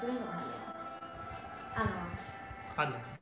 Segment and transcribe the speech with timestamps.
[0.00, 0.58] 这边怎么还没有？
[2.76, 3.17] 按了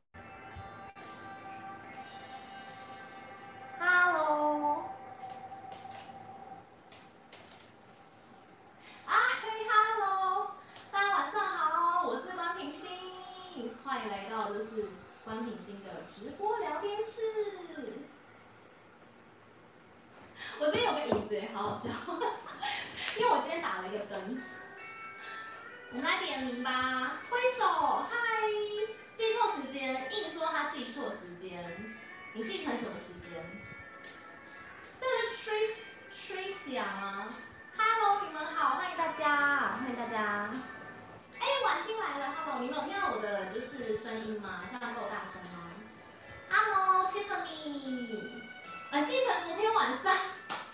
[49.06, 50.16] 呃，记成昨天晚上，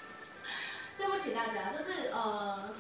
[0.97, 2.75] 对不起大家，就是呃。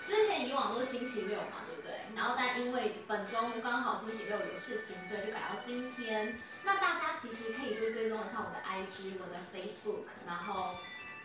[0.00, 1.92] 之前以往都是星期六嘛，对不对？
[2.16, 6.40] 然后但因为本周刚好星期六有事情，所以就改到今天。
[6.62, 10.76] 那大家其实可以多追踪一下我的 IG、我的 Facebook，然后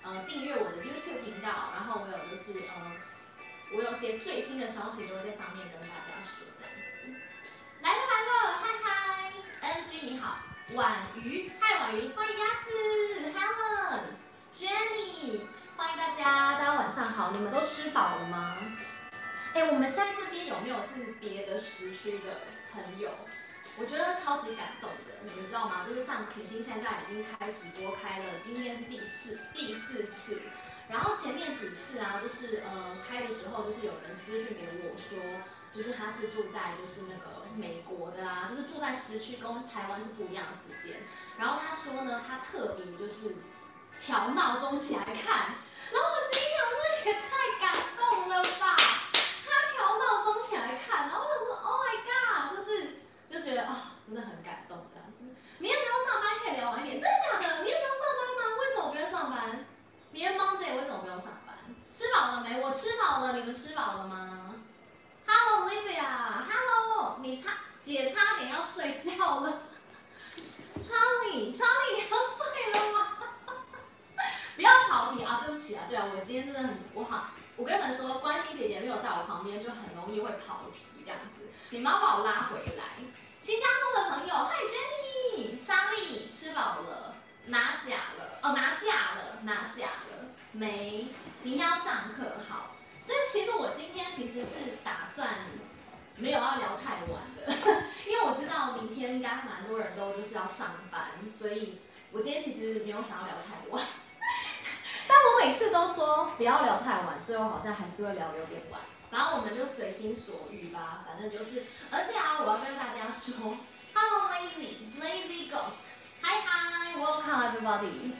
[0.02, 2.92] 呃订阅我的 YouTube 频道，然后我有就是呃
[3.74, 7.22] 我有些最新的消息都会在上面跟大家说这样子。
[7.82, 9.32] 来了来了，嗨嗨
[9.80, 10.40] ，NG 你好，
[10.72, 12.70] 婉瑜，嗨婉瑜，欢迎鸭子
[14.56, 15.42] ，Helen，Jenny。
[15.76, 18.58] 欢迎大家，大家晚上好，你们都吃饱了吗？
[19.54, 22.40] 哎，我们现在这边有没有是别的时区的
[22.72, 23.12] 朋友？
[23.78, 25.86] 我觉得超级感动的，你们知道吗？
[25.86, 30.42] 就是像品心现在已经开直播开了，今天是第四第四次，
[30.88, 35.20] 然后前面几次啊，就是呃开的时候，就是有人私讯给我说，
[35.74, 41.02] 就是他是住在就是那个美国的啊，就是住在时区跟台湾是不一样的时间，
[41.38, 43.36] 然后他说呢，他特别就是。
[44.00, 45.54] 调闹钟起来看，
[45.94, 48.76] 然后我心想说也太感动了吧！
[49.46, 55.24] 他调闹钟起来看，然后我就说 Oh my God，就是就觉得啊、真的很感动这样子。
[55.60, 57.64] 明天不用上班可以聊晚一点，真的假的？
[57.64, 58.58] 明天不用上班吗？
[58.60, 59.66] 为什么不用上班？
[60.12, 61.56] 明天 Monday 为什么不用上班？
[61.92, 62.60] 吃饱了没？
[62.60, 64.53] 我吃饱了，你们吃饱了吗
[65.26, 67.52] ？Hello Olivia，Hello，你差
[67.82, 69.64] 姐差点要睡觉了。
[70.80, 73.18] Charlie，Charlie，你要睡了吗？
[74.56, 75.42] 不要跑题啊！
[75.44, 77.32] 对不起啊，对啊，我今天真的很不好。
[77.56, 81.50] 我跟你们说，关心姐姐没有在我旁边，就很容易会跑题这样子。
[81.70, 82.84] 你们要把我拉回来。
[83.42, 87.16] 新加坡的朋友，嗨，Jenny，莎莉，吃饱了，
[87.48, 91.08] 拿假了，哦，拿假了，拿假了，没，
[91.44, 92.73] 明天要上课，好。
[93.04, 95.28] 所以其实我今天其实是打算
[96.16, 97.52] 没有要聊太晚的，
[98.08, 101.82] 因为我知道明天应该蛮多人都就是要上班，所以
[102.14, 103.86] 我今天其实没有想要聊太晚。
[105.06, 108.80] 但我每次都说不要聊太晚，最后好像还是会聊有点晚。
[109.12, 111.62] 反正我们就随心所欲吧，反正就是。
[111.92, 113.58] 而且啊，我要跟大家说
[113.94, 118.14] ，Hello Lazy Lazy Ghost，Hi Hi，Welcome everybody。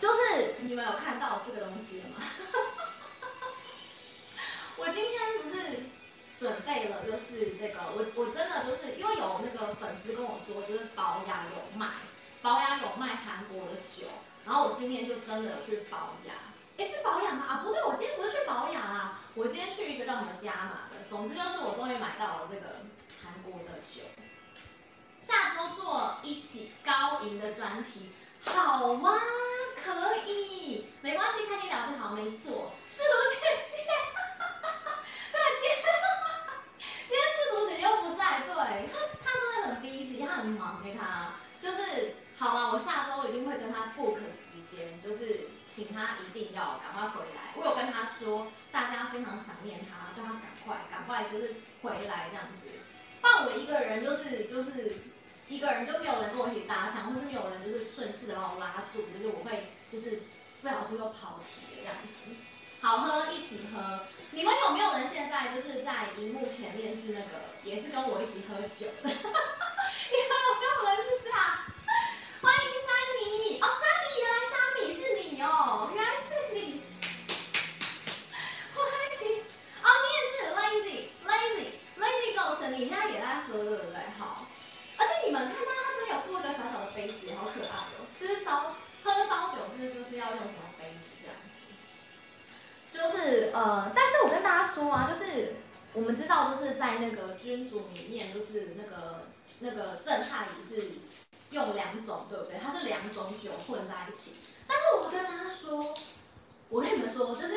[0.00, 2.16] 就是你们有看到这个东西了吗？
[4.80, 5.84] 我今天不是
[6.38, 11.86] 准备了，就是这个，我我真的就是因为有那个粉丝跟我说，就是保养有卖，
[12.40, 14.08] 保养有卖韩国的酒。
[14.46, 16.34] 然后我今天就真的去保养，
[16.78, 17.44] 哎，是保养吗？
[17.46, 20.96] 啊，不对，我今天不是去保养啊，我今天去一个叫什么加码的。
[21.10, 22.80] 总之就是我终于买到了这个
[23.22, 24.00] 韩国的酒，
[25.20, 28.12] 下周做一起高银的专题，
[28.46, 29.20] 好吗？
[29.84, 33.90] 可以，没关系，开心聊就好，没错，是读姐姐，
[35.32, 35.62] 对，今
[37.06, 42.16] 今天是读姐姐又不在，对，她她真的很 busy，她很忙，给她就是。
[42.40, 47.52] 好了，我下周一定会跟她 book 时间，就是请她一定要赶快回来。
[47.54, 52.66] 我有跟她说，大家非常想念她，叫她赶快赶快就是回来这样子。
[53.20, 55.02] 但我一个人就是就是
[55.48, 60.22] 一个人就没有人跟我一起搭腔，或是没有人就是顺势的把我拉住，就是我会就是
[60.62, 62.34] 不小心又跑题的这样子。
[62.80, 64.06] 好喝，一起喝。
[64.32, 69.10] 你们有没有人现在就是在荧幕前面是那个也是跟我一起喝酒的？
[69.10, 71.38] 你们有没有人是这样？
[72.40, 72.86] 欢迎珊
[73.18, 76.82] 妮哦，珊妮原来虾米是你哦，原来是你。
[78.72, 78.78] 欢
[79.20, 79.42] 迎
[79.82, 81.58] 哦，你也是 lazy lazy
[81.98, 83.98] lazy ghost，你现在也在喝对不对？
[84.16, 84.46] 好，
[84.96, 88.06] 而且你们看到他这边有附一个小小的杯子，好可爱哦。
[88.08, 90.69] 吃烧喝烧酒是就是要用什么？
[93.00, 95.54] 就是呃，但是我跟大家说啊，就是
[95.94, 99.26] 我们知道就是在那个君主里面，就是那个
[99.60, 100.90] 那个正菜里是。
[101.50, 102.54] 用两种，对不对？
[102.64, 104.36] 它是两种酒混在一起。
[104.68, 105.96] 但是我跟他说，
[106.68, 107.54] 我跟你们说，就是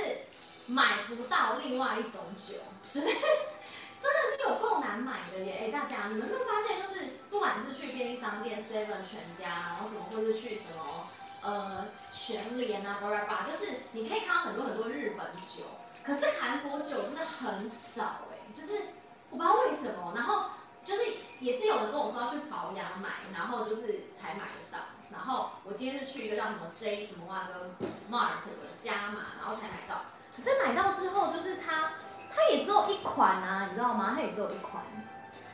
[0.65, 2.55] 买不到另外一种酒，
[2.91, 3.05] 就是
[4.01, 5.65] 真的是有够难买的耶！
[5.67, 11.07] 哎、大家你们会发现，就是不管是去便利商店、Seven 全家，然后什么，或是去什么
[11.43, 15.65] 呃全联啊，巴拉巴，就是你可以看到很多很多日本酒，
[16.03, 18.81] 可是韩国酒真的很少哎，就是
[19.29, 20.45] 我不知道为什么，然后
[20.85, 21.01] 就是
[21.39, 24.79] 也是有人跟我说要去保养买，然后就是才买得到。
[25.11, 30.01] 然后我今天是去一个叫什么 J 什么哇跟 Mart 的加码，然后才买到。
[30.35, 31.91] 可是买到之后，就是它，
[32.33, 34.13] 它也只有一款啊，你知道吗？
[34.15, 34.83] 它也只有一款。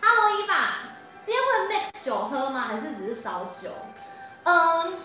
[0.01, 0.77] Hello，伊爸，
[1.21, 2.61] 今天会 mix 酒喝吗？
[2.69, 3.69] 还是只是烧酒？
[4.43, 4.97] 嗯，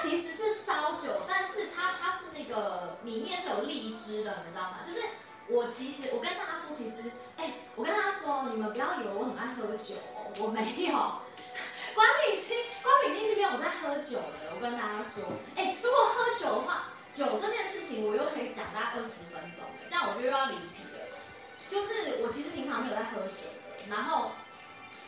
[0.00, 4.78] 其实是烧酒，但是它它是那个里面是有荔枝的，你知道吗？
[4.86, 5.00] 就是
[5.48, 9.94] 我其实我跟大家说，其实哎、我跟大家说，你们不要以为我很爱喝酒，
[10.40, 10.92] 我没有。
[11.94, 15.24] 关品欣，关品欣这边我在喝酒的，我跟大家说，
[15.56, 20.98] 哎、如果喝酒的话，酒这件事情我又可以讲大概二十分钟，这样我就又要离题了。
[21.68, 24.32] 就是我其实平常没有在喝酒的，然后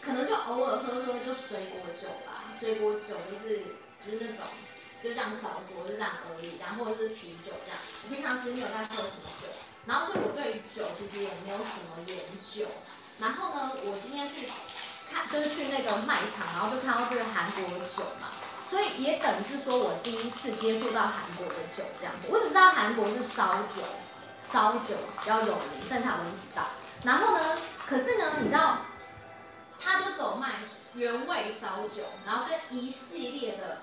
[0.00, 4.44] 可能就偶尔喝喝就水果酒吧，水果酒就是就是那种
[5.02, 7.78] 就这样小酌就这样而已，然后是啤酒这样。
[8.04, 9.48] 我平常其实没有在喝什么酒，
[9.86, 12.66] 然后所以我对于酒其实也没有什么研究。
[13.18, 14.48] 然后呢，我今天去。
[15.12, 18.30] 看，就是去那个卖场，然后就看到这个韩国的酒嘛，
[18.70, 22.14] 所以也等于是说我第一次接触到韩国的酒这样。
[22.28, 23.82] 我只知道韩国是烧酒，
[24.40, 26.62] 烧酒比较有名，剩下我不知道。
[27.02, 27.58] 然后呢，
[27.88, 28.82] 可是呢，你知道，
[29.80, 30.60] 他就走卖
[30.94, 33.82] 原味烧酒，然后跟一系列的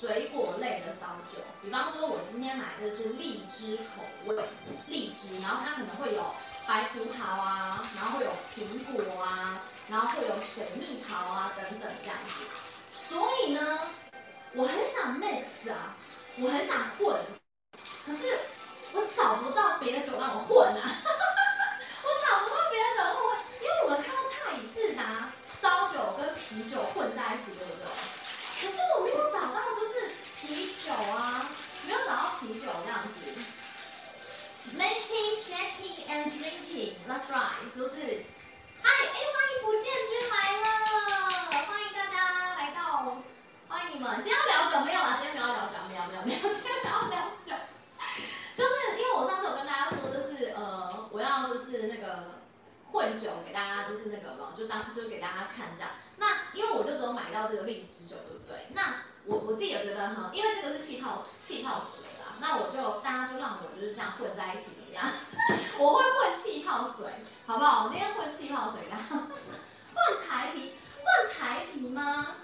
[0.00, 4.42] 水果类的烧酒，比方说我今天买的是荔枝口味，
[4.86, 6.24] 荔枝，然后它可能会有。
[6.68, 12.44] 白葡萄啊，然后会有苹果啊，然后会有水蜜桃啊等等这样子。
[13.08, 13.80] 所以呢，
[14.54, 15.96] 我很想 mix 啊，
[16.36, 17.18] 我很想混，
[18.06, 18.38] 可是
[18.92, 20.78] 我找不到别的酒让我混啊，
[22.04, 27.66] 我找不到别的酒混，因为我们看到太乙是拿烧酒跟啤酒混在一起，对
[31.02, 31.46] 啊，
[31.86, 33.08] 没有找到啤酒这样子。
[34.76, 36.94] Making, shaking and drinking.
[37.08, 37.64] That's right.
[37.74, 38.24] 就是，
[38.82, 40.66] 嗨，哎，欢迎不见君来了，
[41.66, 43.16] 欢迎大家来到，
[43.68, 44.20] 欢迎你们。
[44.22, 45.18] 今天要聊酒没有啦？
[45.20, 47.54] 今天没有聊酒，没有没有没有，今天没有聊酒。
[48.54, 52.42] 就是因为我上次有跟大家说，就是呃，我要就是那个
[52.92, 55.90] 混酒给大家，就是那个嘛，就当就给大家看这样。
[56.18, 58.66] 那因为我就只有买到这个荔枝酒，对不对？
[58.74, 62.34] 那我我自己也觉得哈，因为这个是气泡气泡水啦。
[62.40, 65.04] 那我就大家就让我就是这样混在一起一样，
[65.78, 67.12] 我会混气泡水，
[67.46, 67.84] 好不好？
[67.84, 68.80] 我今天混气泡水，
[69.10, 72.36] 混台啤，混台啤吗？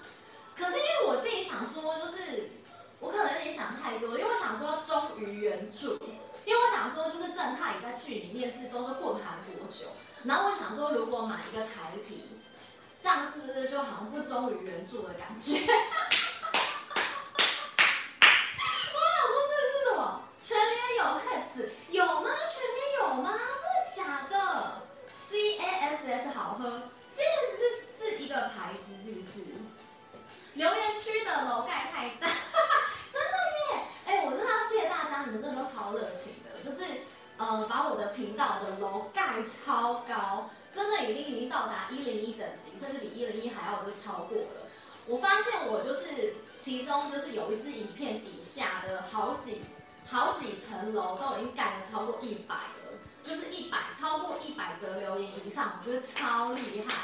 [0.55, 2.51] 可是因为我自己想说，就是
[2.99, 5.97] 我可能有点想太多，因为我想说忠于原著，
[6.45, 9.87] 因为我想说就是正太在剧里面是都是混韩国酒，
[10.25, 12.37] 然后我想说如果买一个台啤，
[12.99, 15.65] 这样是不是就好像不忠于原著的感觉？
[20.43, 22.29] 全联有 hats 有吗？
[22.47, 23.37] 全联有吗？
[23.61, 24.81] 真的假的
[25.13, 29.45] ？C A S S 好喝，C A S S 是一个牌子是不是？
[30.55, 32.27] 留言区的楼盖太大，
[33.13, 33.37] 真的
[33.75, 33.83] 耶！
[34.05, 36.83] 哎、我真的要谢谢大家，你们真的都超热情的，就是
[37.37, 44.67] 呃把我的频道的楼盖超高，真的已经已经到达一零一等级，甚至比一零一还要都超过了。
[45.05, 49.61] 我发现我就是其中就是有一支影片底下的好几。
[50.09, 56.95] 好几层楼都已经盖了超过一百了，就是一百超过一百则留言以上，我觉得超厉害，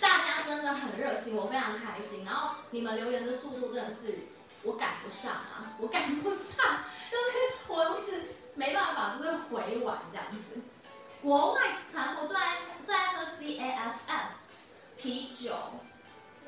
[0.00, 2.26] 大家真的很热情，我非常开心。
[2.26, 4.26] 然后你们留言的速度真的是
[4.62, 10.60] 我赶不上啊，我赶不上，就是我一直没办法，就是回完这样子。
[11.22, 11.62] 国外
[11.94, 14.56] 韩国最爱最爱喝 C A S S
[14.98, 15.54] 啤酒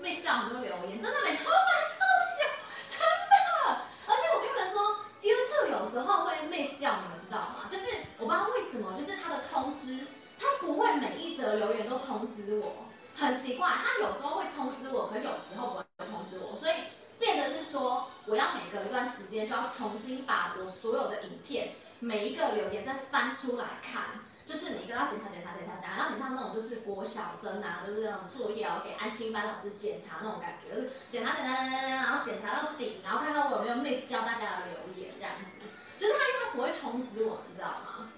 [0.03, 1.99] ，miss 掉很多留言，真的每次都买超
[2.37, 2.47] 久，
[2.91, 2.99] 真
[3.31, 5.04] 的，而且我跟你们说。
[5.25, 7.65] YouTube 有时候会 miss 掉，你们知道吗？
[7.67, 7.87] 就是
[8.19, 10.07] 我不知道为什么，就是它的通知，
[10.39, 12.85] 它不会每一则留言都通知我，
[13.17, 13.67] 很奇怪。
[13.67, 16.75] 它有时候会通知我，可有时候不会通知我，所以
[17.19, 24.03] 变得是说，我要每隔一段时间就要重新把我所有的影片每一个留言再翻出来看。
[24.45, 35.67] 就是每个要检查检查检查检查，然后很像那种就是国小生啊，就是那种作业要给安心班老师检查那种感觉，就是检查检查检查，然后检查到底，然后看看我有没有 miss 掉大家的留言这样子。
[35.99, 38.11] 就是他因为他不会通知我，你知道吗？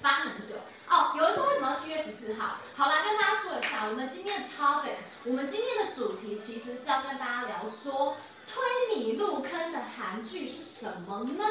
[0.00, 0.56] 翻很久
[0.88, 1.12] 哦。
[1.14, 2.56] 有人说为什么要七月十四号？
[2.74, 8.16] 好啦，跟大家说一下，我们今天的 topic，我们今天的主题其实是要跟大家聊说
[8.46, 11.44] 推你入坑的韩剧是什么呢？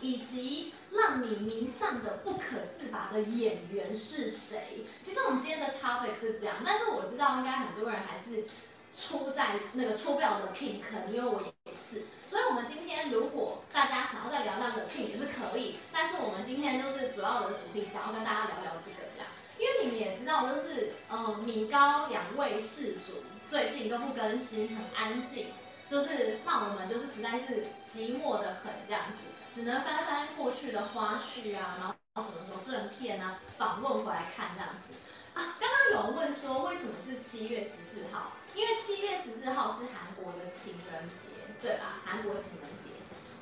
[0.00, 0.72] 以及。
[0.92, 4.84] 让你迷上的不可自拔的演员是谁？
[5.00, 8.44] 其实我们今天的 topic 是这样，但是我知道应该很多人还是
[8.92, 12.02] 出在那个出不了的 King 坑，因为我也是。
[12.24, 25.46] 所以，我们今天如果大家想要再聊聊的 King 也是可以，但是我们今天就是主要的主题，想要跟大家聊聊这个这样，因为你们也知道，就是嗯，米高两位事主最近都不更新，很安静，
[25.90, 29.31] 就是让我们就是实在是寂寞的很这样子。
[29.52, 34.94] 只能翻翻过去的花絮啊，然后什么时候正片啊，访问回来看这样子
[35.34, 35.56] 啊。
[35.60, 38.32] 刚刚有人问说，为什么是七月十四号？
[38.54, 41.28] 因为七月十四号是韩国的情人节，
[41.60, 42.00] 对吧？
[42.02, 42.90] 韩国情人节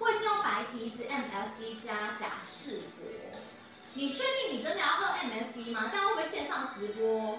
[0.01, 3.39] 会是用白提子 MSD 加假释博。
[3.95, 5.89] 你确定你真的要喝 MSD 吗？
[5.93, 7.39] 这样会不会线上直播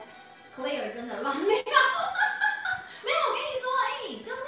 [0.58, 1.44] ？Clear 真的乱聊。
[1.46, 3.92] 没有，我跟你说，哎、
[4.26, 4.42] 就是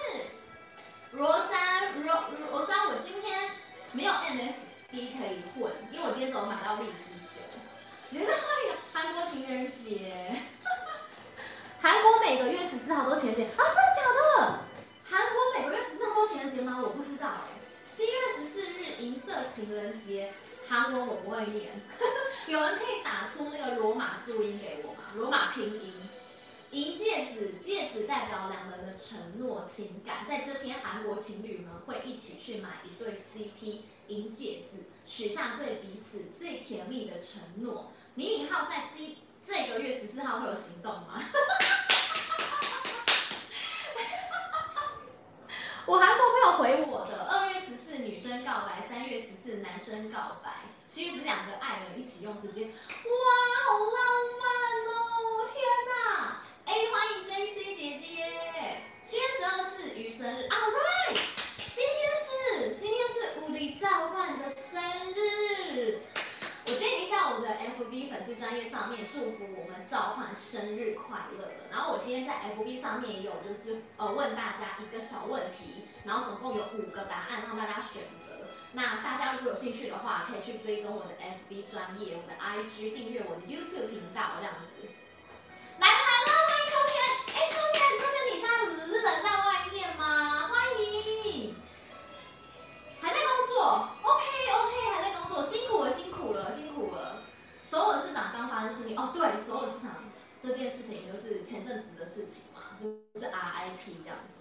[1.12, 3.52] 罗珊，罗罗珊，我今天。
[3.94, 7.42] 没有 MSD 可以混，因为我今天走买到荔枝酒。
[8.12, 8.34] 直到
[8.92, 10.36] 韩国情人节，
[11.82, 13.58] 韩国每个月十四号都情人节啊？
[13.58, 14.60] 真的假的？
[15.10, 16.80] 韩国每个月十四号都情人节吗？
[16.82, 17.54] 我不知道哎。
[17.88, 20.34] 七月十四日银色情人节，
[20.68, 21.72] 韩文我不会念，
[22.48, 25.12] 有人可以打出那个罗马注音给我吗？
[25.16, 25.94] 罗马拼音。
[26.74, 30.26] 银戒指，戒指代表两人的承诺情感。
[30.28, 37.92] 在这天，韩国情侣们会一起去买一对 CP 银戒指，许下对彼此最甜蜜的承诺。
[38.16, 41.22] 李敏镐在今这个月十四号会有行动吗？
[45.86, 50.50] 我韩国朋友回我的，二月十四女生告白，三月十四男生告白，
[50.88, 52.74] 七月是两个爱人一起用时间，哇，
[53.68, 53.94] 好浪
[54.42, 54.50] 漫
[54.88, 55.46] 哦！
[55.54, 56.42] 天哪！
[56.66, 58.82] 哎，欢迎 JC 姐姐！
[59.04, 61.20] 七月十二是鱼生日，All right，
[61.58, 64.82] 今天是今天是无敌召唤的生
[65.14, 66.00] 日。
[66.66, 71.52] 我今天已经在我的 FB 粉丝专业上面祝福我们召唤生日快乐。
[71.70, 78.48] 然后我今天在 FB 上面也有就是呃问大家一个小问题，然后总共有五个答案让大家选择。
[78.72, 84.88] 那大家如果有兴趣的话，可以去追踪我的 FB 专业，我的 IG，订阅我的 YouTube 频道这样子。
[85.80, 86.94] 来了来了，欢迎秋天！
[87.36, 90.48] 哎，秋天，秋天，你现在只是人在外面吗？
[90.50, 91.56] 欢迎，
[93.02, 94.24] 还在工作？OK
[94.54, 97.24] OK，还在工作，辛苦了，辛苦了，辛苦了。
[97.66, 99.96] 首尔市长刚发生事情哦，对，首尔市场
[100.44, 104.38] 这件事情就是前阵子的事情嘛，就是 RIP 这样子，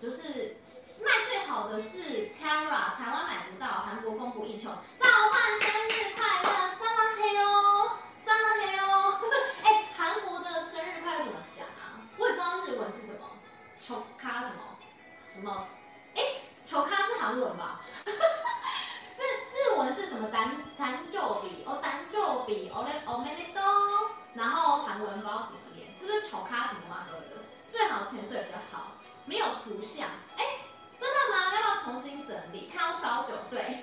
[0.00, 0.56] 就是
[1.04, 9.20] 卖最好的是 Tara，台湾买不到，韩国供不应求，召唤生日快乐，撒拉嘿哦，撒拉嘿哦，
[9.64, 9.86] 哎。
[9.96, 12.00] 韩国的生日快乐怎么讲啊？
[12.16, 13.28] 我也知道日文是什么，
[13.80, 14.76] 球咖什么
[15.34, 15.66] 什么？
[16.14, 16.22] 哎，
[16.66, 17.80] 球咖是韩文吧？
[18.04, 19.22] 是
[19.54, 20.28] 日文是什么？
[20.30, 23.62] 单单就比哦，单就比哦嘞哦没嘞多。
[24.34, 27.06] 然后韩文不知道怎么念，是不是球咖什么嘛？
[27.10, 27.42] 对不对？
[27.66, 28.92] 最好潜水比较好，
[29.24, 30.06] 没有图像。
[30.36, 30.44] 哎，
[30.98, 31.54] 真的吗？
[31.54, 32.70] 要不要重新整理？
[32.72, 33.80] 看到烧酒对。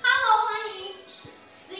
[0.00, 1.76] Hello，欢迎 C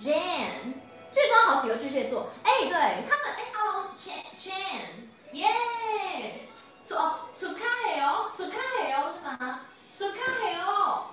[0.00, 0.74] Jan。
[1.12, 2.72] 剧中好几个巨蟹座，哎、欸，对
[3.08, 4.88] 他们，哎、欸、，Hello Chan Chan，
[5.32, 6.48] 耶，
[6.84, 9.60] 出哦，出卡黑哦，出卡黑哦是吗？
[9.90, 11.06] 出卡黑哦，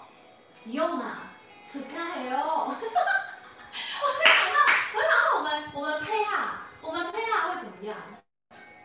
[0.65, 1.31] 用啊，
[1.63, 4.23] 出卡黑哦， 我想
[4.53, 4.59] 到，
[4.93, 7.95] 我想到我们我们配哈，我们配哈会怎么样？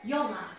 [0.04, 0.50] 用啊，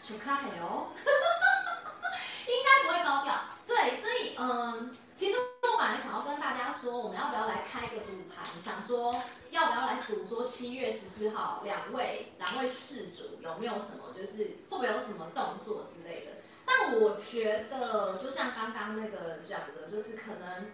[0.00, 2.16] 出卡黑哦，哈哈哈哈哈哈
[2.46, 3.34] 应该不会高调，
[3.66, 5.36] 对，所以嗯，其实。
[5.76, 8.42] 我本来想要跟大家说，我们要不要来开个赌盘？
[8.58, 9.14] 想说
[9.50, 16.32] 要不要来赌说七月十四号两位两位事主有没有什么，就是会不会有什么动作之类的？
[16.64, 20.70] 但我觉得，就像刚刚那个讲的，就是可能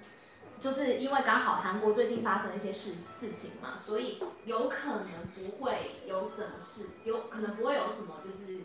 [0.60, 8.60] 就是因为刚好韩国最近发生一些事事情嘛，所以有可能不会有什么事，有可能不会有什么就是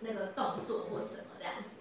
[0.00, 1.76] 那个动作或什么这样子。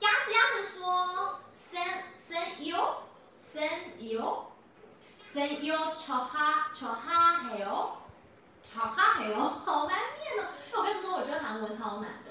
[0.00, 2.76] 鸭子鸭子说，Send send you。
[3.36, 4.52] 生油，
[5.20, 7.96] 生油，炒哈炒哈嘿哦，
[8.62, 10.48] 炒哈嘿哦， 好难念哦。
[10.72, 12.30] 我跟你说，我觉得韩文超难的。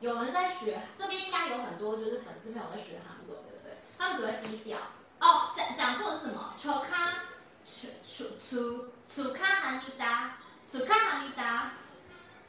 [0.00, 3.78] 有人在学，这边应该有很多就是粉丝朋友在学韩文，对不对？
[3.96, 4.78] 他们只会低调。
[5.20, 6.52] 哦，讲讲错的是什么？
[6.58, 7.22] 炒卡，
[7.64, 8.52] 炒炒炒
[9.06, 10.36] 炒卡哈尼达，
[10.70, 11.70] 炒卡哈尼达。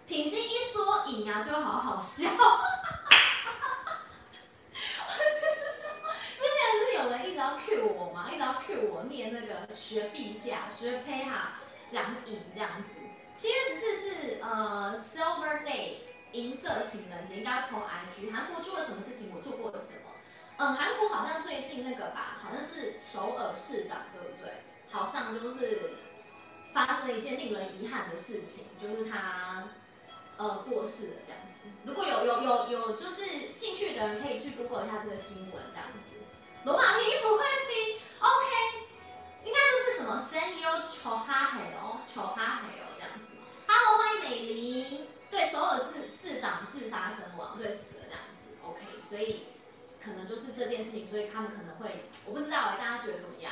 [0.08, 2.30] 品心一缩影啊，就好好笑。
[6.94, 12.90] 有人一直要 cue 我嘛，一直要 cue 我念那个学陛下，学配哈讲影这样子。
[13.36, 15.96] 七月十四是呃 Silver Day
[16.34, 18.32] 银色情人节，应该 po IG。
[18.32, 19.34] 韩国出了什么事情？
[19.36, 20.12] 我做过了什么？
[20.58, 24.52] 嗯，韩国好像最近那个吧，好像是首尔市长对不对？
[24.92, 25.94] 好像就是
[26.74, 29.70] 发生了一件令人遗憾的事情，就是他
[30.38, 31.70] 呃过世了这样子。
[31.86, 36.18] 如果有有有有就是兴趣的人可以去 Google 一下这个新闻这样子。
[36.64, 38.52] 罗马拼音不会拼，OK，
[39.44, 43.34] 应该就是什么 Senyo Chohahe 哦，Chohahe 哦这样子。
[43.68, 45.08] Hello，欢迎美玲。
[45.32, 49.48] 对，首尔市市长自杀身亡，对，死了这样子，OK，所以
[50.04, 53.52] 可能就是这件事情，所以他们可能会，我不知道哎，大家觉得怎么样？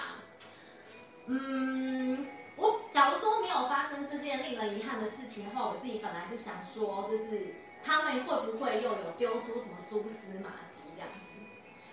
[1.26, 11.10] 嗯，我假如说没有发生这件令人遗憾的事情的话，我自己本来是想说，就是他们会不会又有丢出什么蛛丝马迹这样？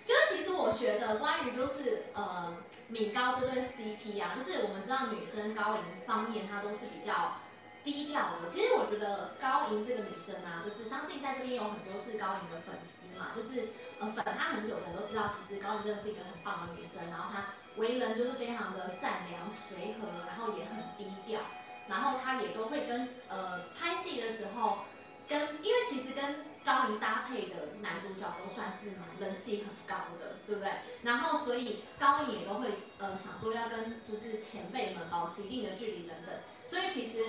[0.07, 2.55] 就是其实我觉得关于就是呃
[2.87, 7.41] 敏高这对 CP 啊，就是我们知道女生高银方面她都是比较
[7.83, 8.47] 低调的。
[8.47, 13.67] 其实我觉得高银这个女生啊，就是相信在这边有很多是高银的粉丝嘛，就是
[13.99, 21.41] 呃粉她很久的都知道，其实高银真的是一个很棒的女生，然后她为人就是非常的善良随和，然后也很低调，
[21.89, 24.85] 然后她也都会跟呃拍戏的时候
[25.27, 26.46] 跟，因为其实跟。
[26.67, 30.69] 高银搭配的男主角都算是人气很高的，对不对？
[31.01, 36.35] 然后所以高银也都会呃想说要跟就是前辈们保持一定的距离等等。
[36.65, 37.23] 所以其实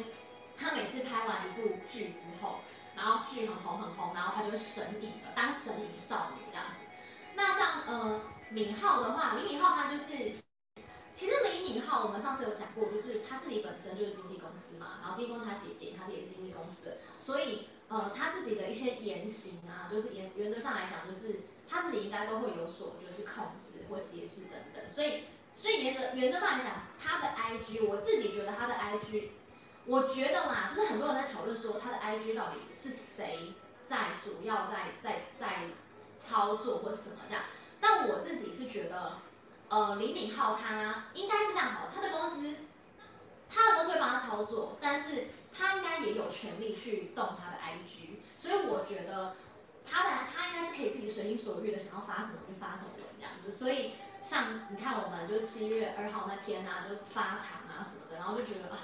[0.59, 2.62] 他每次拍完一部剧之后，
[2.97, 6.85] 然后剧很红很红，然后他就会神隐了，当神隐少女这样子。
[7.37, 10.35] 那像呃敏浩的话，李敏镐他就是，
[11.14, 17.68] 其实李敏镐我们上次有讲过，就是他自己本身就是经纪公司嘛，然后经纪公司他姐姐，他自己也是经纪公司的，所以。
[17.88, 24.92] 呃，他自己的一些言行啊，就是原原则上来讲，就是他自己应该都会有所就是控制或节制等等。
[24.95, 29.30] 所以，所以原则原则上来讲，他的 IG，我自己觉得他的 IG，
[29.87, 33.54] 我觉得嘛，就是很多人在讨论说他的 IG 到底是谁
[33.88, 35.68] 在主要在在在
[36.18, 37.45] 操作或什么这样。
[37.80, 39.18] 但我自己是觉得，
[39.71, 42.54] 呃，李敏镐他应该是这样好，他的公司，
[43.49, 45.28] 他的公司会帮他操作，但是。
[45.52, 49.37] 他应该也有权利去动他的 IG，所以我觉得
[49.84, 53.50] 他的他应该是可以自己随心所欲的想要发什么就发什么的这样子。
[53.50, 58.78] 所以像你看我们就七月二号那天啊，就发糖啊什么的，然后就觉得啊，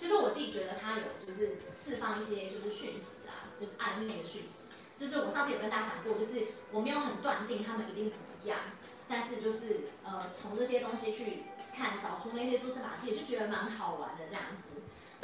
[0.00, 4.68] 就是我自己觉得他有就是释放一些就是讯息啊，就是暧昧的讯息。
[4.96, 8.58] 就是我上次有跟大家讲过，就是我没有很断定他们一定怎么样，
[9.06, 11.42] 但是就是呃从这些东西去
[11.76, 14.75] 看，找出那些蛛丝马迹，就觉得蛮好玩的这样子。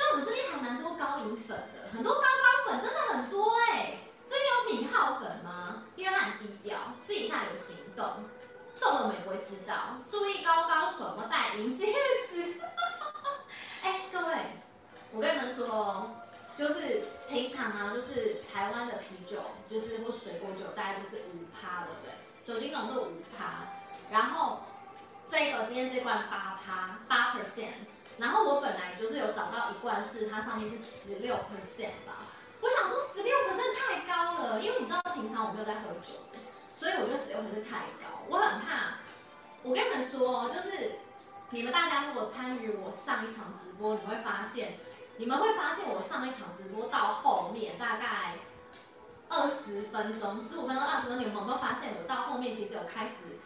[0.03, 5.85] 但我们这边还蛮多高银粉的，很多高高粉真的很多哎、这边有品号粉吗？
[5.95, 8.25] 因为他很低调，私底下有行动，
[8.75, 10.01] 送了我们也不会知道。
[10.11, 11.95] 注意高高手不戴银戒
[12.33, 12.61] 指。
[13.85, 14.35] 哎、各位，
[15.13, 16.11] 我跟你们说，
[16.59, 22.13] 就是平常啊，就是台湾的啤酒，就是或水果酒，大概就是五趴，对不对？
[22.45, 23.69] 酒精浓度五趴，
[24.11, 24.63] 然后
[25.31, 27.87] 这个今天这罐八趴，八 percent。
[28.19, 32.23] 然后我本来就是有找到一罐是它上面是十六 percent 吧，
[32.61, 36.15] 我想说十六 percent 太高了，因为你知道平常我没有在喝酒，
[36.73, 38.99] 所以我觉得十六 percent 太高，我很怕。
[39.65, 40.99] 我跟你们说，就是
[41.51, 44.75] 你们大家如果参与我上一场直播，你会发现，
[45.17, 48.35] 你们会发现我上一场直播到后面大概
[49.29, 53.39] 二十分钟、十五分钟、二十分钟，你们有没有发现我到后面其实有开始，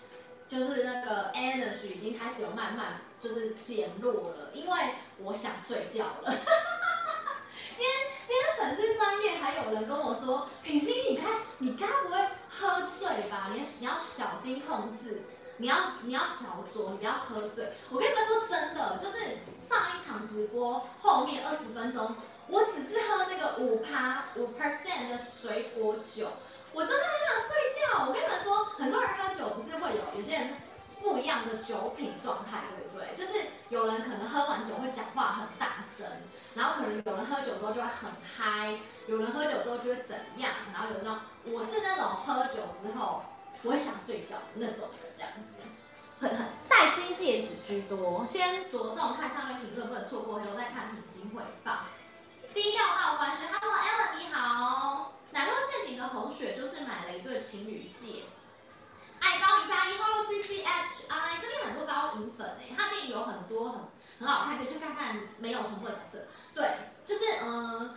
[0.49, 3.01] 就是那个 energy 已经开始有慢慢。
[3.21, 4.79] 就是减弱了，因为
[5.23, 6.35] 我想睡觉了。
[7.75, 13.51] 今天今天粉丝专业还有人跟我说，品心，你看你该不会喝醉吧？
[13.53, 15.23] 你你要小心控制，
[15.59, 17.73] 你要你要小酌，你不要喝醉。
[17.91, 19.19] 我跟你们说真的，就是
[19.59, 22.17] 上一场直播后面二十分钟，
[22.49, 26.29] 我只是喝那个五趴五 percent 的水果酒，
[26.73, 28.07] 我真的很想睡觉。
[28.07, 30.55] 我跟你们说，很多人喝酒不是会有有些人。
[31.01, 33.15] 不一样的酒品状态，对不对？
[33.17, 36.07] 就是有人可能喝完酒会讲话很大声，
[36.55, 43.23] 然后可能有人喝酒之后就会很嗨，有人喝酒之后就会怎样，然后有那种，我是那种喝酒之后
[43.63, 45.55] 我会想睡觉的那种人，这样子，
[46.19, 48.27] 很很戴金戒指居多。
[48.27, 51.85] 先着重看下面评论，不能错过，然后再看品行回放。
[52.55, 58.23] 低调到官宣，Hello Ellen 你好，奶酪陷阱的红雪就是买了一对情侣戒。
[59.21, 63.81] 爱高一加一，Hello C C H I，这边很多高银粉哎，他电影有很多很
[64.19, 66.27] 很好看，可以去看看没有重复的角色。
[66.55, 67.97] 对，就是嗯、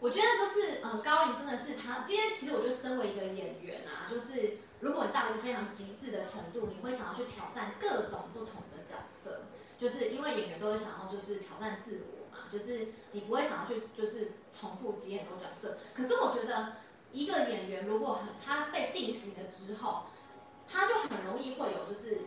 [0.00, 9.42] 我觉得就是嗯、高银真的是他，因为其实我觉得身为一个演员啊，就是如果你到一个非常极致的程度，你会想要去挑战各种不同的角色，
[9.78, 15.78] 就是因为演员都会想要就是挑战自我嘛，就是你不会想要去就是重复接很多角色。
[15.94, 16.76] 可是我觉得
[17.12, 20.06] 一个演员如果很他被定型了之后，
[20.68, 22.22] 他就很容易会有就是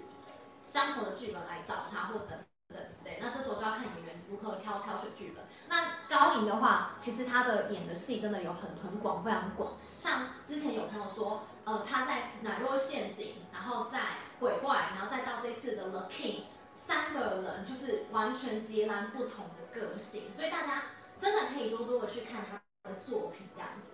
[0.64, 5.46] 相同的剧本来找他或等等之类，那这时候就要看演员如何挑挑选剧本。
[5.68, 9.74] 那高颖的话，其实他的演的戏真的有很很广，非常广。
[9.98, 14.00] 像之前有朋友说，呃，他在《奶酪陷阱》，然后在
[14.40, 16.40] 《鬼怪》，然后再到这次的《The King》，
[16.74, 20.84] 三个人就是完全截然不同的个性，所以大家
[21.18, 23.92] 真的可以多多的去看他的作品这样子。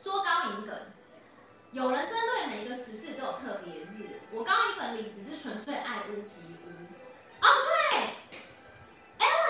[0.00, 0.74] 说高颖梗，
[1.72, 7.44] 有人针对每一个时事都有特别日，我高银粉里只是纯粹爱屋及乌。
[7.44, 7.48] 哦，
[7.92, 8.10] 对。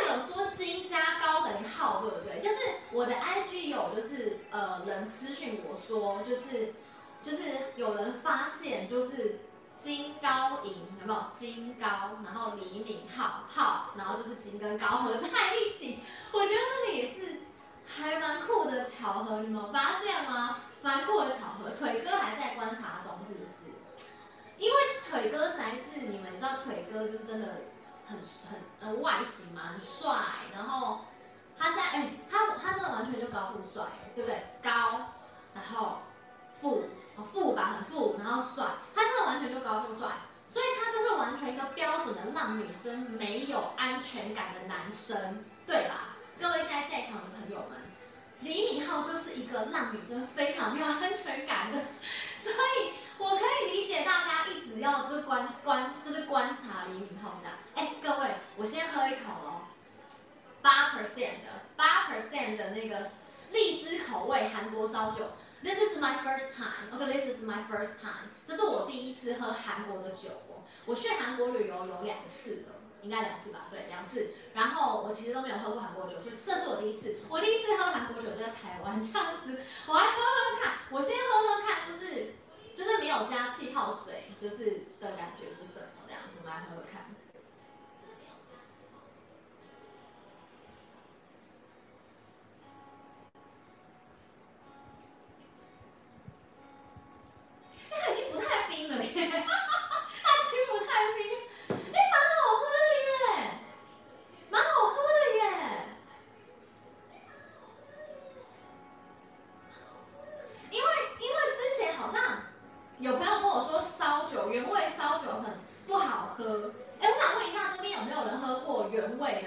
[0.09, 2.41] 有说金加高等于号，对不对？
[2.41, 2.57] 就是
[2.91, 6.75] 我的 IG 有，就是呃人私讯我说，就是
[7.23, 7.45] 就是
[7.77, 9.39] 有人发现，就是
[9.77, 13.23] 金高银有没有金高，然后李敏镐
[13.55, 16.01] 镐，然后就是金跟高合在一起，
[16.33, 17.43] 我觉得这个也是
[17.87, 20.57] 还蛮酷的巧合，你们有发现吗？
[20.83, 23.71] 蛮酷的巧合，腿哥还在观察中，是不是？
[24.59, 24.77] 因为
[25.09, 27.47] 腿哥才是你们知道，腿哥就是真的。
[28.11, 30.13] 很很呃外形蛮，帅，
[30.53, 31.03] 然后
[31.57, 33.85] 他现在哎、欸，他他真的完全就高富帅，
[34.17, 34.43] 对不对？
[34.61, 35.13] 高，
[35.55, 35.99] 然后
[36.61, 36.87] 富，
[37.33, 38.67] 富吧，很富，然后帅，
[38.97, 40.09] 他真的完全就高富帅，
[40.49, 46.17] 所以他就是完全一个标准的让女生没有安全感的男生，对吧？
[46.41, 47.79] 各位现在在场的朋友们，
[48.43, 51.79] 李敏镐就是一个让女生非常没有安全感的，
[52.39, 52.93] 所以。
[53.23, 59.61] 我可以理解大家一直要就观观就是观察李敏镐这样，哎、各位，我先喝一口喽，
[60.63, 63.07] 八 percent 的八 percent 的那个
[63.51, 82.35] 荔枝口味韩国烧酒，This is my first time，OK，This、is my first time，这是我第一次喝韩国的酒哦，我去韩国旅游有两次了，应该两次吧，对，两次，然后我其实都没有喝过韩国酒，所以这是我第一次，我第一次喝韩国酒就在台湾这样子，我来喝喝看，我先喝喝看，就是。
[82.73, 86.41] 就是没有加气泡水，就是的感觉是什么这样子？
[86.43, 87.10] 我来喝喝看。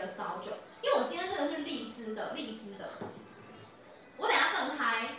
[0.07, 2.89] 烧酒，因为我今天这个是荔枝的荔枝的，
[4.17, 5.09] 我等下分开。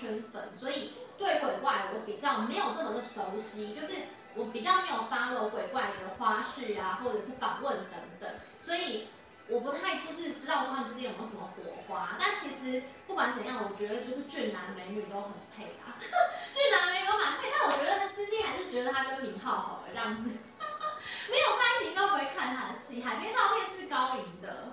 [0.00, 3.92] 圈粉，所以对鬼怪我比较没有这么的熟悉，就是
[4.34, 9.08] 我比较没有 follow 鬼怪的花絮啊，或者是访问等等，所以
[9.48, 16.00] 我不太就是知道说他们之间有没有什么火花，但其实不管怎样，我觉得就是俊男美女都很配啊，
[16.52, 20.30] 俊男美女都蛮配，但我觉得他私心还是觉得他跟敏浩好了这样子，
[21.28, 24.72] 没有在一起都不会看他的戏，海边照片是高颖的，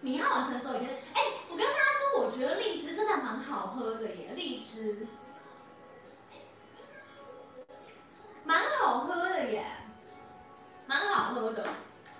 [0.00, 1.22] 敏浩很成熟以前，哎、
[2.36, 5.06] 觉得荔枝真的蛮好喝的耶，荔枝，
[8.44, 9.64] 蛮好喝的耶，
[10.86, 11.66] 蛮好喝的。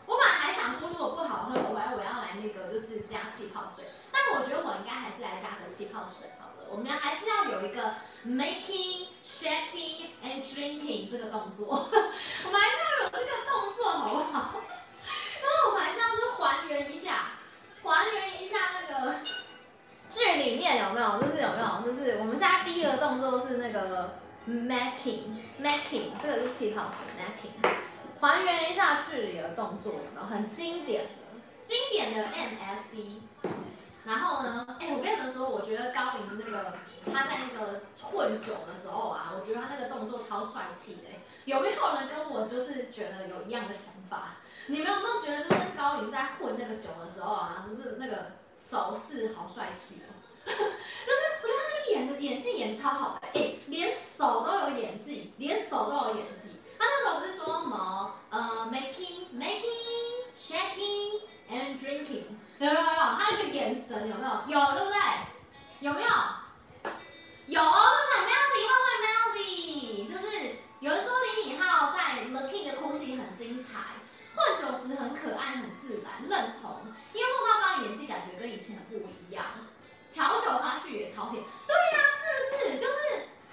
[0.06, 3.84] 我本来还想说，如果不好喝的话，我要来那个就是加气泡水。
[4.10, 6.68] 但我觉得我应该还是来加个气泡水好了。
[6.70, 11.66] 我们还是要有一个 making, shaking and drinking 这个动作，
[12.46, 14.54] 我们还是要有这个动作，好不好？
[15.42, 17.32] 那我们还是要就还原一下，
[17.82, 19.18] 还原一下那个
[20.16, 21.20] 剧里面有没有？
[21.20, 21.82] 就是有没有？
[21.84, 24.14] 就是我们现在第一个动作是那个
[24.48, 27.76] making, making，这个是气泡水 making。
[28.18, 31.10] 还原一下剧里的动作，有没有很经典的、
[31.62, 33.20] 经典的 MSD？
[34.06, 36.72] 然后呢，哎、我跟你们说，我觉得高颖那个
[37.12, 41.02] 他在那个混酒的时候啊，我觉得他那个动作超帅气的。
[41.44, 44.36] 有没有人跟我就是觉得有一样的想法？
[44.68, 50.10] 你们有没有觉得就是高颖在混那个酒的时候啊，就是那个手势好帅气哦？
[50.46, 56.60] 就是我觉得他那边演的演技演超好的，哎、连手都有演技，连手都有演技。
[56.78, 62.26] 他那时候不是说什么呃，making making shaking and drinking，
[62.58, 62.74] 有没有？
[62.74, 62.76] 有？
[62.84, 64.60] 他那个眼神有没有？
[64.60, 64.98] 有对不对？
[65.80, 66.08] 有没有？
[67.46, 73.78] 有对不对？Melody 后面 Melody 就是有人说李敏镐在 The King 的哭戏很精彩，
[74.36, 76.92] 混酒时很可爱很自然，认同。
[77.12, 79.44] 因为碰到刚刚演技感觉跟以前的不一样，
[80.12, 81.42] 调酒花絮也超甜。
[81.66, 82.78] 对呀、啊，是不是？
[82.78, 82.92] 就是。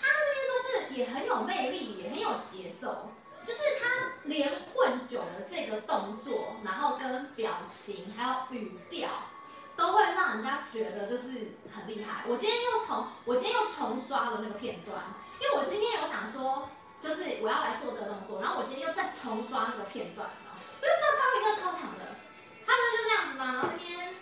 [0.05, 3.13] 他那边就是也很有魅力，也很有节奏，
[3.45, 9.07] 就是他连混酒的这个动作，然后跟表情还有语调，
[9.77, 12.25] 都会让人家觉得就是很厉害。
[12.27, 14.97] 我今天又重，我今天又重刷了那个片段，
[15.39, 16.67] 因为我今天有想说，
[16.99, 20.27] 就是我要来做这个动作，然后我今天又再重刷那个片段，
[20.83, 22.19] 我就知道高银哥超强的，
[22.67, 23.41] 他不是就这样子吗？
[23.63, 24.13] 那边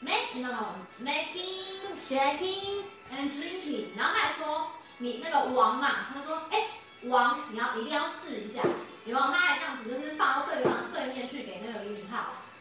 [0.00, 4.72] make no making shaking and drinking，然后他还说。
[5.02, 6.62] 你那个王嘛，他说，哎、
[7.04, 8.60] 王，你要一定要试一下，
[9.06, 9.18] 有没有？
[9.18, 12.16] 他还这样子，就是放到对方对面去给那个李敏镐，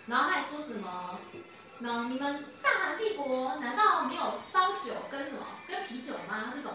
[0.05, 1.19] 然后他还说什么？
[1.79, 6.53] 那你们大韩帝国难道没有烧酒跟什么跟啤酒吗？
[6.55, 6.71] 这种，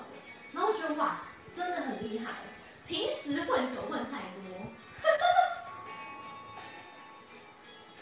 [0.53, 1.23] 然后我觉得哇，
[1.57, 2.33] 真的很厉害，
[2.87, 4.71] 平时混酒混太多，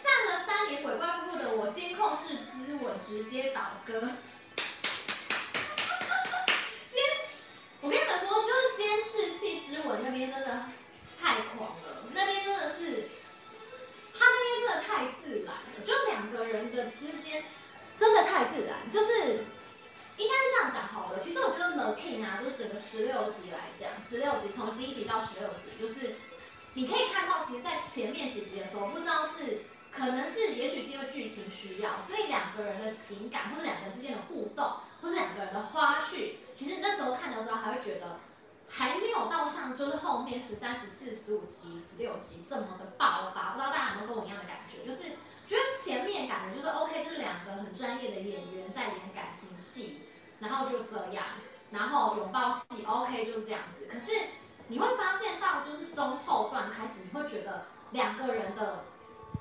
[0.03, 4.01] 站了三年鬼怪夫妇的我，监控室之吻直接倒戈。
[6.88, 7.03] 监
[7.81, 10.67] 我跟你们说，就是监视器之吻那边真的
[11.21, 13.09] 太狂了，那边真的是，
[14.19, 17.45] 他那边真的太自然了，就两个人的之间
[17.97, 19.45] 真的太自然，就是
[20.17, 21.19] 应该是这样讲好了。
[21.19, 26.17] 其实我觉得《The King》啊，就是整个十六集来讲，十六集从第一集到十六集，就是
[26.75, 34.76] 你可以看到，其实，在前面几集的时候，不知道是可能是，也许是因为剧情需要，所以两个人的情感或者两个人之间的互动。
[35.02, 38.20] 或是两个人的花絮，其实那时候看的时候还会觉得
[38.68, 44.87] 还没有到像就是后面十三、十四、十五集、十六集这么的爆发，不知道大家有没有跟我一样的感觉？
[44.87, 50.02] 就是觉得前面感觉就是 OK，就是两个很专业的演员在演感情戏，
[50.38, 51.24] 然后就这样，
[51.72, 53.88] 然后拥抱戏 OK 就是这样子。
[53.92, 54.12] 可是
[54.68, 58.85] 你会发现到就是中后段开始，你会觉得两个人的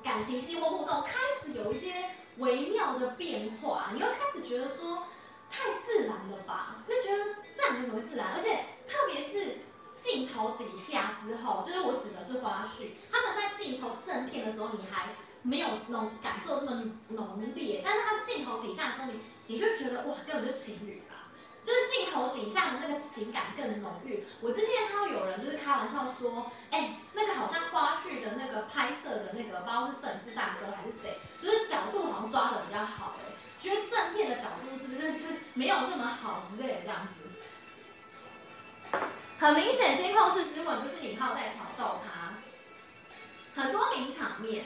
[0.03, 5.07] 感情戏或互动开始有一些微妙的变化，你会开始觉得说。
[5.53, 6.77] 太自然了吧？
[6.87, 8.27] 就觉得这样子怎么自然？
[8.33, 9.57] 而且特别是
[9.91, 15.09] 镜头底下之后，就是我指的是花絮，他们在镜头正片的时候，你还
[15.41, 21.27] 没有那种感受这么浓烈，但是他镜头底下的时候，你你就觉得哇，根本就情侣吧，
[21.65, 24.23] 就是镜头底下的那个情感更浓郁。
[24.39, 33.31] 我之前看到有人就是开玩笑说，哎、那个好像花絮的那个拍摄的那个，不知道是摄影师大哥还是谁，就是角度好像抓的比较好、欸，哎。
[33.61, 37.29] 觉得正片的角度是不是是没有这么好之类的这样子？
[39.39, 42.33] 很明显，监控室之吻就是敏浩在挑逗他，
[43.61, 44.65] 很多名场面，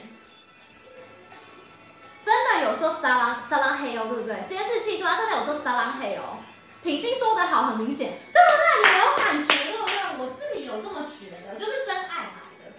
[2.24, 4.44] 真的有说撒浪撒浪嘿哦，对不对？
[4.48, 6.38] 监视器抓真的有说撒浪嘿哦，
[6.82, 8.64] 品心说的好，很明显，对不对？
[8.82, 9.94] 你没有感觉，对不对？
[10.18, 12.72] 我自己有这么觉得，就是真爱买的，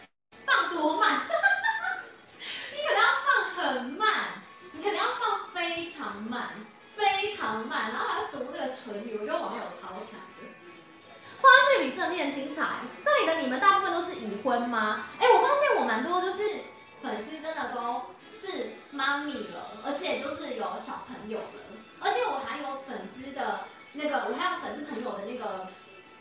[0.46, 1.22] 放多慢？
[2.72, 6.50] 你可能要放很慢，你可能要放非常慢，
[6.96, 10.46] 非常慢，然后还要读那个唇语，我觉得网友超强的。
[11.42, 15.06] 花絮比正面精彩，这里的你们大部分都是已婚吗？
[15.20, 16.44] 哎、我发现我蛮多就是
[17.02, 21.62] 粉丝真的都是妈咪了，而且都是有小朋友了，
[22.00, 23.62] 而且我还有粉丝的
[23.94, 25.68] 那个，我还有粉丝朋友的那个。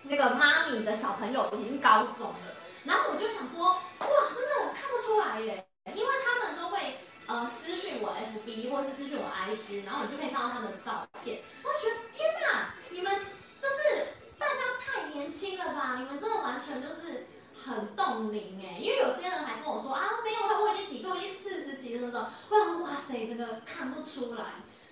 [0.09, 13.13] 那个妈咪的小朋友已经高中了，然后我就想说，哇，真的看不出来耶，因为他们都会呃私讯我 FB 或是私讯我 IG，然后你就可以看到他们的照片，我觉得天哪，你们
[13.59, 14.07] 就是
[14.39, 17.27] 大家太年轻了吧，你们真的完全就是
[17.65, 24.45] 很冻龄哎，因为有些人还跟我说啊，没有，我已经几岁，我已经四十几了，那种，我想哇塞，真的看不出来。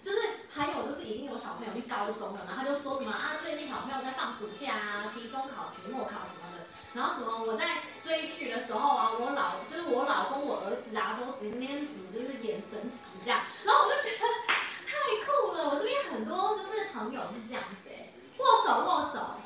[0.04, 0.20] 就是
[0.52, 14.24] 还有就是已经有小朋友去高中了，然后他就说什么啊，最近小朋友在放暑假啊，期中考、期末考什么的，然后什么我在追剧的时候啊，我老就是我老公、我儿子啊，都直接什么就是眼神死这样，然后我就觉得
[14.84, 14.92] 太
[15.24, 17.88] 酷了，我这边很多就是朋友是这样子、
[18.36, 19.40] 握手握手，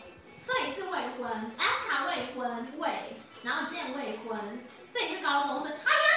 [0.45, 6.08] 这里是未婚，阿斯卡未婚未，然后今天未婚，这里是高中生，哎。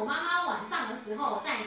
[0.00, 1.58] 我妈妈晚上的时候在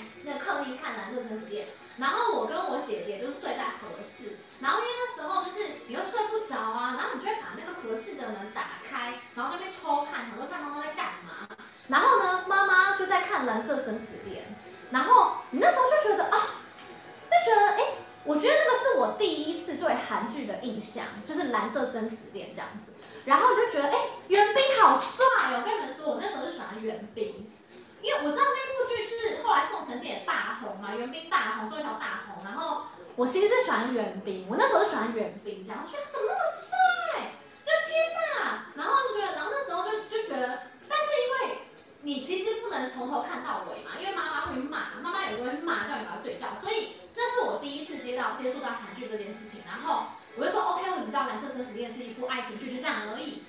[35.92, 37.32] 怎么那么帅，
[37.66, 38.66] 就天哪！
[38.76, 40.64] 然后就觉得，然后那时候就就觉得。
[40.88, 41.58] 但是因为
[42.02, 46.48] 你其实不能从头看到尾嘛，因为妈妈会骂，妈妈有时候会骂，叫你把它睡觉。
[46.62, 50.08] 所以那是我第一次接到接触到韩剧这件事情，然后
[50.38, 53.44] 我就说 OK，我只知道《蓝色生死恋》是一部爱情剧，就这样而已。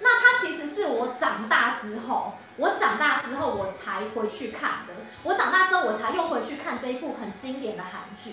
[0.00, 4.94] 那它其实是我长大之后，我长大之后我才回去看的。
[5.22, 8.32] 我长大之后我才又回去看这一部很经典的韩剧，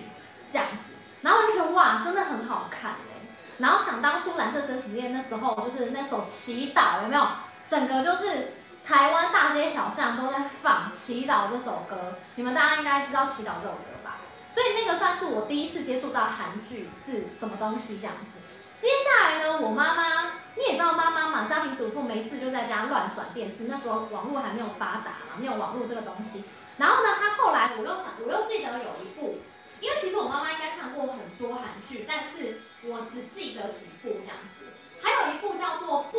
[0.51, 0.92] 这样子。
[1.23, 3.25] 然后我就觉得哇，真的很好看哎。
[3.57, 7.25] 然后想当初《蓝色生死恋》那时候就是那首《祈祷》，有没有？
[7.67, 8.53] 整个就是。
[8.85, 14.17] 台湾大街小巷都在放《祈祷》这首歌，你们大家应该知道《祈祷》这首歌吧？
[14.53, 18.41] 所以那个算是我第一次接触到韩剧是什么东西这样子。
[18.77, 26.43] 接下来呢，我妈妈你也知道，妈妈嘛，家庭主妇没事就在家乱转电视，那时候网络还没有发达嘛，没有网络这个东西。
[26.75, 29.37] 然后呢，她后来我又想，我又记得有一部，
[29.83, 34.63] 因为其实我妈妈应该看过很多韩剧，但是我只记得几部这样子。
[35.01, 36.17] 还有一部叫做《玻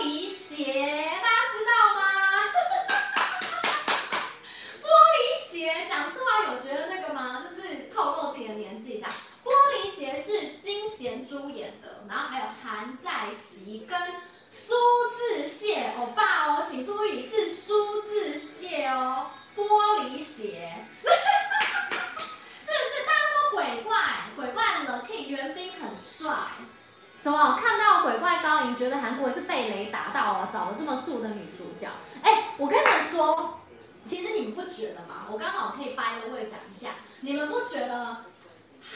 [0.00, 0.64] 璃鞋》，
[1.22, 2.00] 大家知道吗？
[4.82, 4.84] 玻
[5.14, 7.44] 璃鞋讲出来有觉得那个吗？
[7.48, 9.10] 就是透露自己的年纪这样。
[9.44, 13.96] 玻璃鞋是金贤珠演的，然后还有韩在熙跟
[14.50, 14.74] 苏
[15.16, 19.30] 志燮，欧巴哦，请注意是苏志燮哦。
[19.56, 19.62] 玻
[20.00, 20.74] 璃鞋，
[23.54, 23.94] 鬼怪，
[24.34, 26.34] 鬼怪的 King 元彬很帅。
[27.22, 27.56] 怎么？
[27.56, 31.88] 看到鬼怪高银，觉得韩国是被雷打到了，找了这么素的女主角。
[32.22, 33.60] 哎、我跟你们说，
[34.04, 35.26] 其实你们不觉得吗？
[35.30, 36.90] 我刚好可以掰个位讲一下，
[37.20, 38.24] 你们不觉得？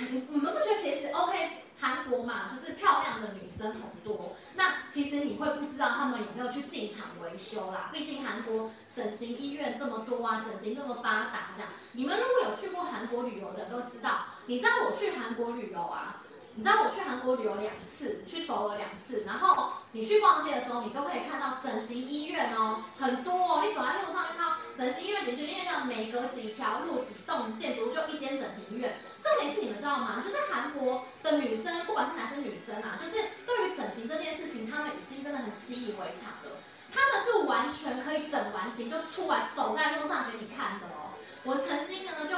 [0.00, 1.62] 你们不觉得其实 OK？
[1.80, 4.34] 韩国嘛，就是漂亮的女生很多。
[4.56, 7.90] 那其实你会不知道他们有没有去进厂维修啦？
[7.92, 11.70] 毕竟韩国整形医院这么多啊，整形这么发达，这样。
[11.92, 16.16] 你们如果有去过韩国旅游的都知道，你知道我去韩国旅游啊？
[16.54, 23.62] 你知道我去韩国旅游两次，去首尔两次，然后你去逛街的时候，你都可以看到整形医院哦，很多哦。
[23.62, 28.96] 你走在路上就看整形医院，整形医院这样每隔几条路、几栋建筑物就一间整形医院。
[29.22, 30.22] 重点是你们知道吗？
[30.24, 36.56] 就在韩国的女生，不管是男生女生啊，就是对于整形这件事情，他们已经真的很习以为常了。
[36.90, 41.12] 他们是完全可以整完形就出来走在路上给你看的哦。
[41.44, 42.34] 我曾经呢就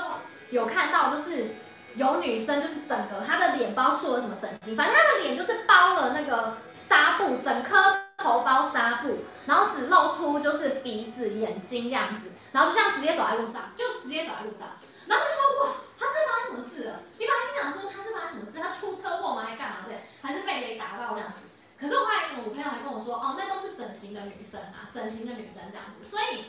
[0.51, 1.55] 有看到，就是。
[1.95, 7.77] 有女生就是整个她的脸包做了什么整形，反正她的脸就是包了那个纱布，整颗
[8.17, 14.69] 头包纱布，然后只露出就是鼻子、眼睛这样子，然后就这样直接走在路上，就直接走在路上，
[15.07, 17.01] 然后就说哇，她是发生什么事了？
[17.19, 18.59] 你把她心想说她是发生什么事？
[18.59, 19.45] 她出车祸吗？
[19.47, 19.77] 还干嘛？
[19.87, 21.47] 对，还是被雷打到这样子？
[21.81, 26.05] 可是我后来有我朋友还跟我说，哦，那都是整形的女生啊，整形的女生这样子。
[26.05, 26.45] 所以，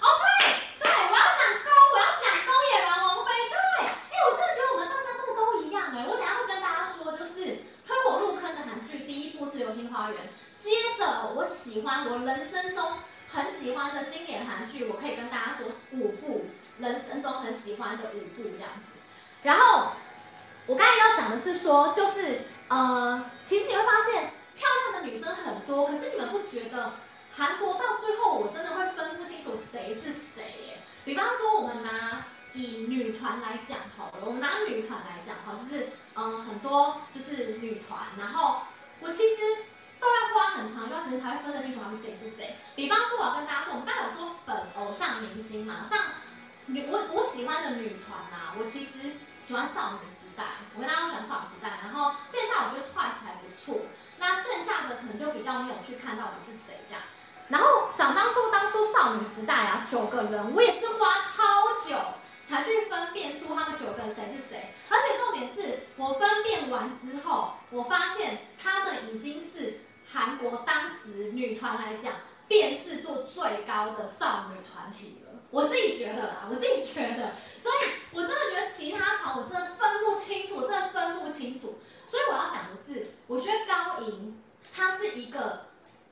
[0.00, 3.86] 哦对对我要讲狗我要讲狗野员王菲对。
[3.86, 10.18] 诶我真的觉得我们大家真的都一样诶我等下会跟大家说就是推我入坑的韩剧第一部是流星花园。
[10.56, 12.98] 接着我喜欢我人生中
[13.30, 16.46] 很喜欢的经典韩剧我可以跟大家说五部
[16.78, 18.92] 人生中很喜欢的五部这样子。
[19.42, 19.92] 然后
[20.66, 26.92] 我刚才要讲的是说就是呃其实你会发现漂亮的女生很多可是你们不觉得
[27.38, 30.78] 韩国到最后我真的会分不清楚谁是谁耶？
[31.04, 38.62] 比方说我们拿以女团来讲好了，我们拿女团来讲好，就是嗯、很多就是女团，然后
[39.00, 39.64] 我其实。
[40.00, 42.54] 都要花很长一段时间才会分得清楚他们谁是谁。
[42.76, 45.98] 比方说，我要跟大家说，我们刚才有说粉偶像明星嘛，像
[46.66, 51.82] 女我我喜欢的女团啊，我其实喜欢少女时代，我跟大家都喜欢少女时代。
[51.82, 53.90] 然后现在我觉得 Twice 还不错，
[54.22, 57.02] 那剩下的可能就比较没有去看到底是谁这样。
[57.48, 61.96] 然后想当初当初少女时代啊，九个人，我也是花超久
[62.46, 64.74] 才去分辨出他们九个人谁是谁。
[64.88, 69.80] 而且重点是我分辨完之后，我发现他们已经是。
[70.10, 72.14] 韩国当时女团来讲，
[72.46, 81.78] 辨识度最高的少女团体了，我自己觉得啦，我自己觉得，所以我真的觉得其他团我真的分不清楚，我真的分不清楚。
[82.06, 84.42] 所以我要讲的是，我觉得高银
[84.74, 85.66] 她是一个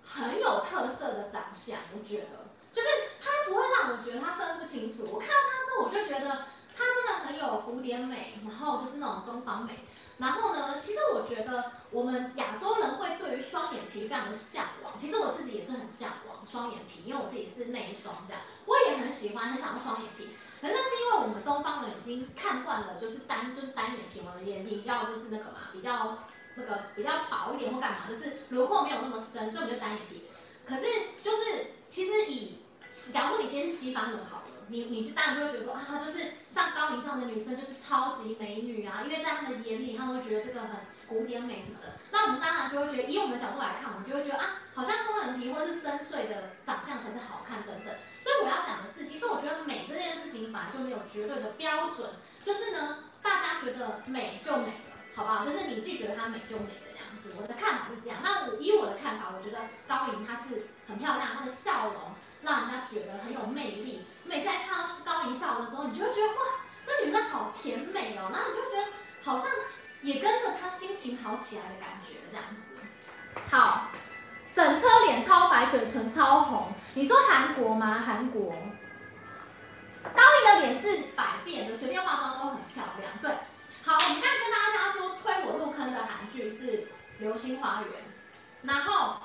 [0.07, 2.89] 很有特色的长相，我觉得就是
[3.21, 5.09] 他不会让我觉得他分不清楚。
[5.13, 6.47] 我看到他之后，我就觉得
[6.77, 9.85] 他真的很有古典美，然后就是那种东方美。
[10.19, 14.97] 然后呢，其实我觉得我们亚洲人会对于双眼皮非常的向往。
[14.97, 20.35] 其实我自己也是很向往双眼皮，因为我自己是内双这样，我也很喜欢，很想要双眼皮。
[20.59, 26.25] 可是那是因为我们东方人已经看惯了，就是单就是单眼皮，我们眼睛比较就是那个嘛，比较
[26.57, 30.25] 那个比较薄一点或干嘛，就是轮廓没有那么深，所以我们就单眼皮。
[30.67, 30.83] 可是
[31.23, 34.43] 就是其实以假如说你今天西方人好了。
[34.69, 40.71] 你你就当然就会觉得说啊，就是像高银这样的女生就是超级美女啊，因为在他的眼里，他们会觉得这个很
[41.07, 42.01] 古典美什么的。
[42.11, 47.95] 那我们当然就会觉得，以我们的角度来看，我们就会觉得啊，好像双眼皮或是深邃的长相才是好看等等。
[48.19, 52.11] 所以我要讲的是，其实我觉得美这件事情本来就没有绝对的标准，
[52.43, 54.81] 就是呢，大家觉得美就美，
[55.17, 55.45] 好不好？
[55.45, 57.33] 就是你自己觉得她美就美的这样子。
[57.41, 58.19] 我的看法是这样。
[58.23, 59.59] 那我以我的看法，我觉得
[59.89, 62.15] 高颖她是很漂亮，她的笑容。
[62.43, 64.07] 让人家觉得很有魅力。
[64.23, 66.37] 每次在看到高颖笑的时候，你就会觉得哇，
[66.87, 68.31] 这女生好甜美哦。
[68.31, 68.93] 然后你就觉得
[69.25, 69.51] 好像
[70.03, 72.77] 也跟着她心情好起来的感觉这样子。
[73.51, 73.89] 好，
[74.55, 76.73] 整车脸超白，嘴唇超红。
[76.95, 78.05] 你说韩国吗？
[78.07, 78.55] 韩国。
[80.05, 83.11] 高银的脸是百变的，随便化妆都很漂亮。
[83.21, 83.33] 对，
[83.87, 86.79] 好，我们刚跟大家说推我入坑的韩剧是
[87.21, 87.91] 《流星花园》，
[88.63, 89.19] 然后。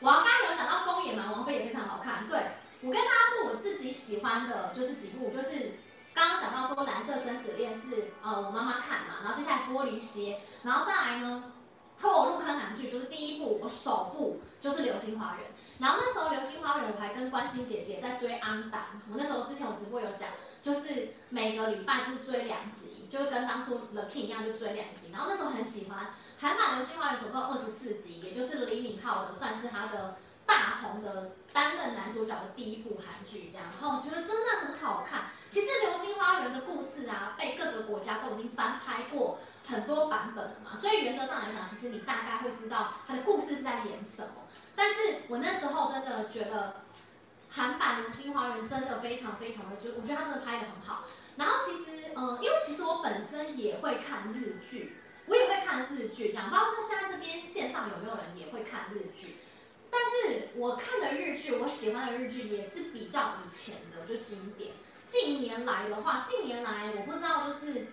[0.00, 2.38] 我刚刚有讲到宫野蛮王妃也非常好看，对，
[2.82, 5.72] 我跟大家说我自己喜欢的就是几部，就是
[6.14, 11.52] 刚刚讲到说蓝色生死恋是呃我妈妈看嘛，然后接下来玻璃鞋，然后再来呢
[12.00, 15.50] 推我入坑韩剧就是第一部我首部就是流星花园，
[15.80, 20.28] 然后那时候流星花园我还跟关心姐姐在追安达，我那时候之前我直播有讲，
[20.62, 26.10] 就是每个礼拜就是追两集，就跟当初 The King 一样就追两集，然后那时候很喜欢。
[26.40, 33.66] 韩版《流星花园》总共二十四集，也就是李敏镐的，算是他的大红的担任男主角的第一部韩剧，这样。
[33.80, 35.30] 然后我觉得真的很好看。
[35.50, 44.34] 其实《流星花园》的故事啊，被各个国家都已经翻拍过很多版本了嘛，所以原则上来讲，其实你大概会知道它的故事是在演什么。
[44.76, 46.82] 但是我那时候真的觉得
[47.50, 51.04] 韩版《流星花园》真的非常非常的，就我觉得它真的拍得很好。
[51.36, 54.96] 然后其实，嗯，因为其实我本身也会看日剧。
[55.30, 59.36] 我也会看日剧，这样，不知道在现在这边线上有没有人也会看日剧？
[59.90, 64.72] 但是我看的日剧，我喜欢的日剧也是比较以前的，就经典。
[65.04, 67.88] 近年来的话，近年来我不知道，就是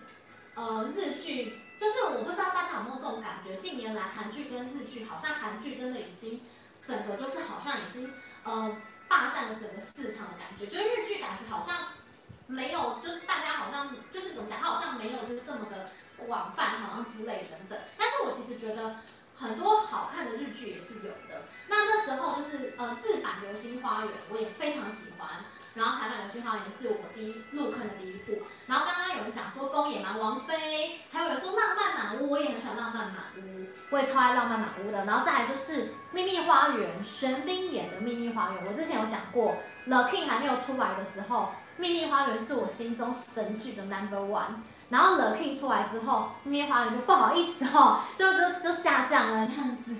[0.54, 3.56] 呃日剧，就是我不知道大家有没有这种感觉？
[3.56, 6.40] 近年来韩剧跟日剧，好像韩剧真的已经
[6.86, 8.74] 整个就是好像已经呃
[9.08, 11.88] 霸占了整个市场的感觉，就是日剧感觉好像
[12.46, 15.90] 没有，就是大家好像就是怎么讲，它好像没有就是这么的。
[16.26, 18.96] 广泛好像之类等等，但是我其实觉得
[19.36, 21.42] 很多好看的日剧也是有的。
[21.68, 25.44] 那那时候就是呃，日版《流星花园》我也非常喜欢，
[25.76, 28.42] 然后海马《流星花园》是我第一入坑的第一部。
[28.66, 35.04] 然后刚刚有人讲说宫野蛮王妃，还有人说浪漫满屋，我也很喜欢浪漫满屋，我也超爱浪漫满屋的。
[35.04, 39.54] 然后再来就是《秘密花园》，玄彬演的《秘密花园》，我之前有讲过
[39.84, 44.62] ，The King 还没有出来的时候，《秘密花园》是我心中神剧的 Number One。
[44.88, 49.96] 然后 The King 出来之后，秘密花园就不好意思哦，就就就下降了这样子。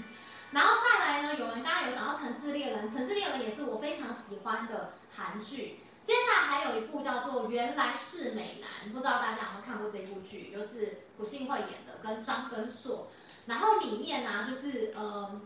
[0.56, 5.80] 然后再来呢，有人刚刚有讲到城市猎人》，《城市猎人》也是我非常喜欢的韩剧。
[6.00, 13.08] 接下来还有一部叫做《原来是美男》，不知道大家有没有看过这部剧，就是朴信惠演的，跟张根硕。
[13.44, 15.38] 然后里面呢、就是呃，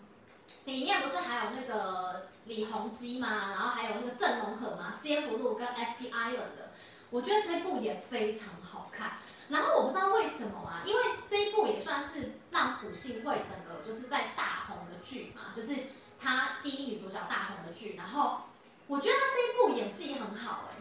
[0.66, 3.48] 里面不是还有那个李弘基吗？
[3.50, 6.70] 然后还有那个郑容和嘛，CF 跟 FT Island 的。
[7.10, 9.14] 我觉得这部也非常好看。
[9.50, 15.74] 然后我不知道为什么啊，因为这一部也算是让朴信惠整个就是在大红的剧嘛，就是
[16.18, 18.42] 她第一女主角大红的剧，然后。
[18.86, 20.74] 我觉得他这一部演技很好哎，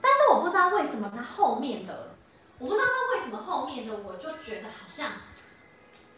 [0.00, 2.14] 但是我不知道为什么他后面的，
[2.56, 5.12] 我不知道他为什么后面的，我就觉得好像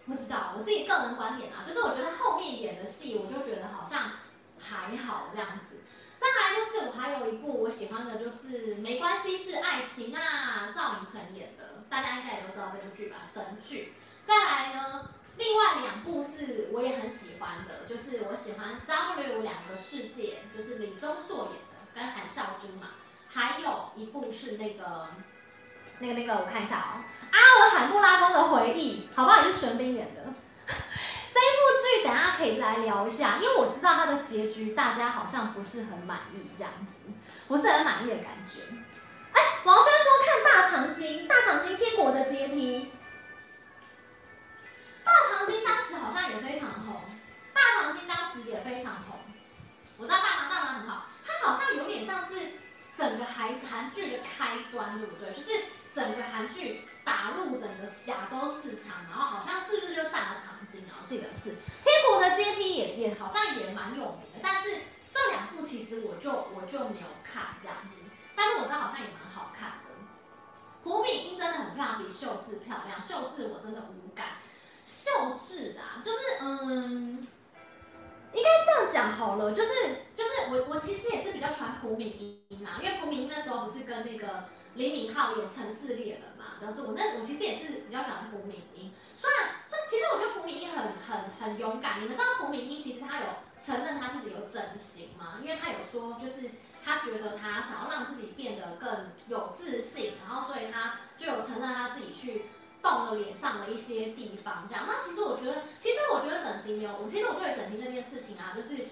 [0.06, 4.12] 不知道我自己个人观点啊，就是我觉得他后面演的戏，我就觉得好像
[4.56, 5.81] 还好这样子。
[6.22, 13.94] 再来就是我还有一部我喜欢的，就是没关系是爱情啊，赵寅成演的，大家应该也都知道这部剧吧，神剧。
[14.24, 15.10] 再来呢？
[15.36, 22.90] 另外两部是我也很喜欢的，就是我喜欢 W 两个世界，就是李钟硕演的，跟韩孝珠嘛。
[23.28, 25.08] 还有一部是那个
[25.98, 27.02] 那个那个，我看一下哦，
[27.34, 29.44] 《阿尔罕布拉宫的回忆》，好不好？
[29.44, 30.22] 也是玄彬演的。
[31.32, 37.10] 这一部剧等下可以来聊一下，因为我知道它的结局大家好像不是很满意，这样子，
[37.48, 38.60] 不是很满意的感觉。
[39.32, 42.92] 哎，王轩说看大长今，大长今天国的阶梯。
[45.04, 47.02] 大长今当时好像也非常红，
[47.54, 49.18] 大长今当时也非常红。
[49.96, 52.52] 我知道大长大长很好，它好像有点像是
[52.94, 55.32] 整个韩韩剧的开端，对不对？
[55.32, 55.52] 就是
[55.92, 60.98] 整个韩剧打入整个亚洲市场，然后好像是不是就大长今啊？
[61.02, 61.50] 我记得是
[61.84, 64.70] 《天国的阶梯》也也好像也蛮有名的，但是
[65.12, 69.92] 这两部其实我就我就没有看这样子，但是我知道好像也蛮好看的。
[70.82, 74.38] 朴敏英真的很漂亮，比秀智漂亮，秀智我真的无感。
[74.84, 77.24] 秀智啊，就是嗯，
[78.32, 79.68] 应该这样讲好了，就是
[80.16, 93.26] 就是我我其实也是比较喜欢朴敏英啊，因为朴敏英那时候不是跟那个李敏镐演《城市猎人》嘛，然后是我那我其实也是比较喜欢朴敏英，虽然虽然其实我觉得朴敏英很很很勇敢，你们知道朴敏英其实她有
[93.60, 95.38] 承认她自己有整形吗？
[95.42, 96.50] 因为她有说就是
[96.84, 102.46] 她觉得她想要让自己变得更有自信，然后所以她就有承认她自己去。
[102.82, 104.82] 动了脸上的一些地方，这样。
[104.88, 108.88] 那其实我觉得，其实我觉得整形没有，我其实我对整形这件事情啊，就是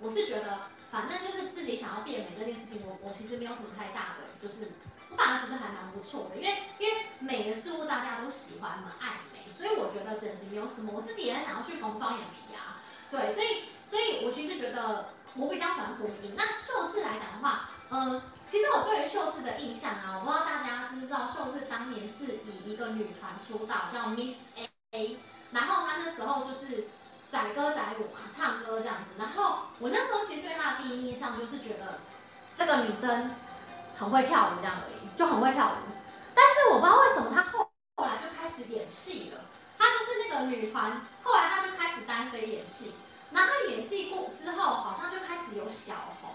[0.00, 4.72] 我是觉得，反正就是自己想要变美这件事情，我我其实没有什么太大的，就是
[5.12, 16.34] 我反而觉得还蛮不错的，因为因为美的事物大家都喜欢嘛，爱美，所以我觉得整形没有什么，我自己也很想要去缝双眼皮啊，对，所以所以我其实觉得我比较喜欢朴敏。
[16.34, 17.68] 那秀智来讲的话。
[17.94, 24.44] 嗯，其实我对于秀智的印象啊，我不知道大家知不知道，秀智当年是以一个女团出道，叫 Miss
[24.92, 25.18] A，
[25.50, 26.86] 然后她那时候就是
[27.30, 29.10] 载歌载舞嘛，唱歌这样子。
[29.18, 31.98] 然后我那时候其实对她的第一印象就是觉得
[32.56, 33.32] 这个女生
[33.98, 35.92] 很会跳舞这样而已，就很会跳舞。
[36.34, 39.40] 但是我不知道为什么她后后来就开始演戏了，
[39.78, 42.94] 她就是那个女团，后来她就开始单飞演戏。
[43.30, 46.30] 然后她演戏过之后，好像就开始有小红。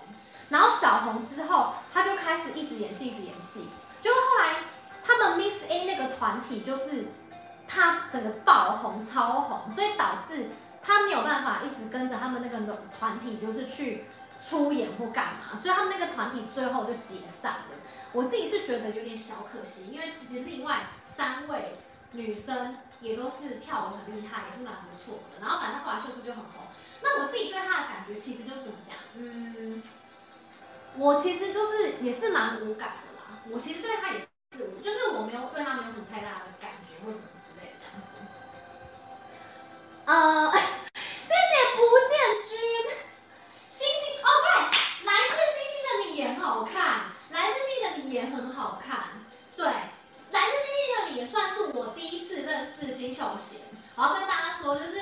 [0.50, 3.68] 然后小红之后，他就开始一直演戏，一直演戏。
[4.00, 4.60] 就后来
[5.04, 7.08] 他们 Miss A 那个团体，就是
[7.68, 10.52] 他整个爆红、超红，所以导致
[10.82, 14.06] 他没有办法一直跟着他们那个团体，就是去
[14.50, 15.60] 出演或干嘛。
[15.62, 17.77] 所以他们那个团体最后就解散了。
[18.14, 21.78] 我自己是觉得有点小可惜，因为其实另外三位
[22.12, 25.40] 女生也都是跳舞很厉害，也是蛮不错的。
[25.42, 26.68] 然后反正后来秀智就很红。
[27.02, 29.82] 那我自己对她的感觉，其实就是怎么讲，嗯。
[30.98, 34.20] 我其实就是也是蛮无感的啦，我其实对她也
[34.58, 38.18] 是，就是我没有对她没有什么太大的感觉或什么之类的这样子。
[40.06, 40.52] 呃，
[41.22, 42.58] 谢谢不见君，
[43.70, 44.48] 星星哦对，
[45.06, 49.24] 来自星星的你也很好看，来自星星的你也很好看，
[49.56, 53.62] 对，来自星星的你也算是我第一次认识金秀贤。
[53.96, 55.00] 我要跟大家说，就是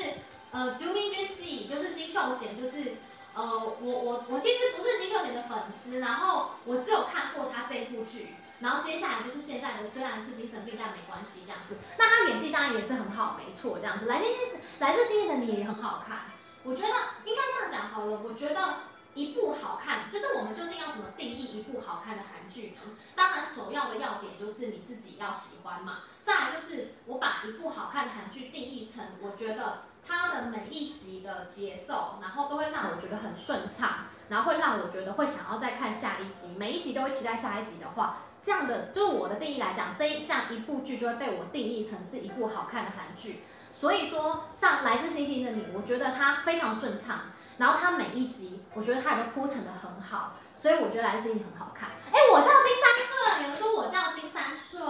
[0.52, 2.96] 呃，Do me juicy，就是金秀贤，就是。
[3.38, 11.76] 呃，我我我其实不是金秀贤的粉丝，然后我只有看过他这一部剧，然后接下来就是现在的，虽然是精神病，但没关系这样子。
[11.98, 14.06] 那他演技当然也是很好，没错，这样子。
[14.06, 16.32] 来自星星，来自星星的你也很好看，
[16.64, 16.94] 我觉得
[17.26, 18.22] 应该这样讲好了。
[18.24, 18.76] 我觉得
[19.16, 22.82] 一部好看，就是我们究竟要怎么定义一部好看的韩剧呢？
[23.16, 26.01] 当然首要的要点就是你自己要喜欢嘛。
[26.24, 29.86] 再来就是我把一部好看的韩剧定义成，我觉得。
[30.07, 43.45] 它的每一集的节奏，然后都会让我觉得很顺畅，然后会让我觉得会想要再看下一集，每一集都会期待下一集的话，这样的就是我的定义来讲，这一这样一部剧就会被我定义成是一部好看的韩剧。
[43.68, 47.22] 所以说，像《来自星星的你》，我觉得它非常顺畅，
[47.58, 51.89] 然后它每一集，我觉得它也都铺陈的很好，所以我觉得《来自星星》很好看。
[52.12, 54.86] 哎，我叫金三顺，有人说我叫金三顺，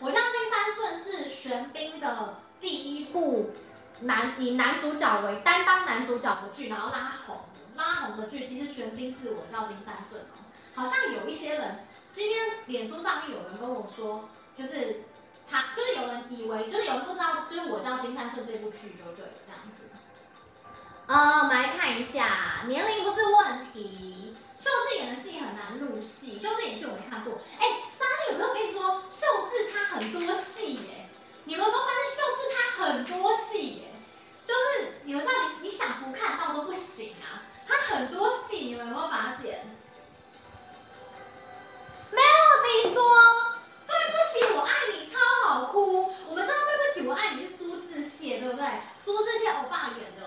[0.00, 3.50] 我叫金三顺是玄彬的第一部
[4.00, 7.40] 男以男主角为担当男主角的剧，然后拉红
[7.76, 8.44] 拉红的剧。
[8.44, 10.44] 其实玄彬是我叫金三顺哦，
[10.74, 15.04] 好像有一些人今天脸书上面有人跟我说，就是。
[15.48, 19.84] 他就是有人以为，就是有人不知道，就是我叫金三顺这部剧就对了，这样子。
[21.08, 24.34] 呃，我们来看一下，年龄不是问题。
[24.58, 27.38] 秀智演的戏很难入戏，秀智演戏我没看过。
[27.60, 31.08] 哎、莎莉，有没有跟你说，秀智她很多戏耶？
[31.44, 33.92] 你们有没有发现秀智她很多戏耶？
[34.44, 39.64] 就是你们知道你你想不看到都不行啊，她很多戏，你们有没有发现？
[42.10, 43.02] 没有，你说。
[43.86, 46.12] 对不起，我爱你超好哭。
[46.28, 48.66] 我们知道对不起，我爱你是苏志燮，对不对？
[48.98, 50.25] 苏志燮欧巴演的。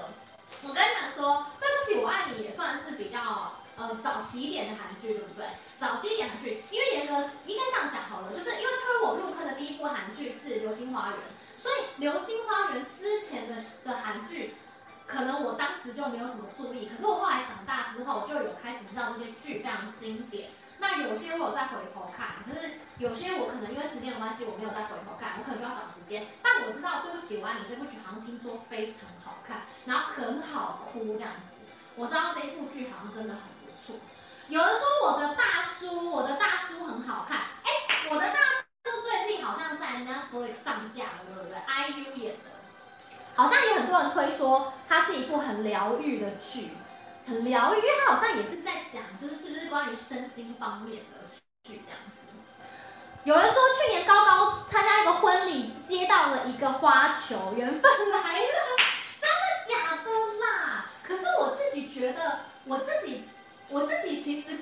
[0.61, 5.45] 我跟你们说，对不起，我爱你也算是比较呃早期一点的韩剧，对不对？
[5.79, 7.13] 早期一点韩剧，因为严格
[7.45, 11.17] 应该这样讲好了，就是因为推我入坑的第一部韩剧是《流星花园》，
[11.57, 13.55] 所以《流星花园》之前的
[13.85, 14.55] 的韩剧，
[15.07, 20.51] 可能我当时就没有什么注意，可是我后来长大之后就有开始知道这些剧非常经典。
[20.79, 26.27] 那有些我有再回头看，可是有些我可能因为时间的关系，我没有再回头看，我可能就要找时间。
[26.41, 31.59] 但我知道，对不起，我爱你这部剧好像听说非常好看，然后很好哭这样子。
[31.95, 33.99] 我知道这一部剧好像真的很不错。
[34.47, 37.69] 有人说我的大叔，我的大叔很好看，哎、
[38.09, 38.33] 我的大
[38.85, 42.49] 叔最近好像在 Netflix 上架了，对不对？IU 演的，
[43.35, 46.69] 好像也很多人推说它是一部很疗愈的剧。
[47.29, 51.29] 很疗愈，因为他好像也是在讲，就是是不是关于身心方面的
[51.63, 52.17] 剧这样子。
[53.23, 58.77] 有人说去年高高参加一个婚礼，接到了一个花球，缘分来了，
[59.21, 60.09] 真的假的
[60.39, 60.85] 啦？
[61.03, 63.25] 可是我自己觉得，我自己
[63.69, 64.61] 我自己其实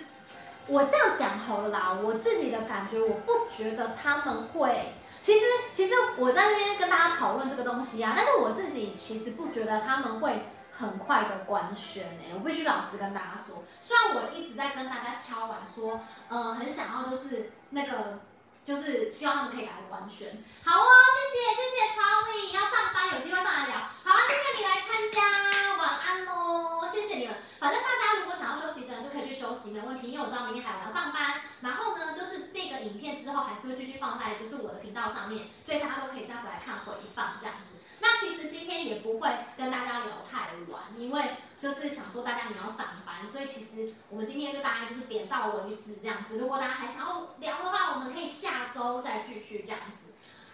[0.67, 4.93] 我这样讲好了啦，我自己的感觉，我不觉得他们会。
[5.21, 10.41] 其实其实我在那边跟大家讨论这个东西啊，但是我自己其实不觉得他们会。
[10.77, 18.19] 很快的官宣呢，我必须老实跟大家说，虽然我一直在跟大家敲碗说，呃，很想要就是那个，
[18.63, 20.43] 就是希望他们可以来官宣。
[20.63, 23.77] 好哦，谢谢谢谢 Charlie，要上班有机会上来聊。
[24.03, 27.35] 好啊，谢谢你来参加，晚安喽，谢谢你们。
[27.59, 31.41] 反正大家如果想要休息的就可以去休息，没问题，因为我知道明天还要上班。
[31.61, 37.76] 然后呢，就是这个影片之后还是会继续放在就是我的频道上面，所以大家都可以再回来看回放这样子。
[38.07, 46.37] 那其实今天也不会跟大家聊太晚，因为就是想说大家你要上班，所以其实我们今天就大概就是点到为止这样子。
[46.37, 50.13] 如果大家还想要聊的话，我们可以下周再继续这样子。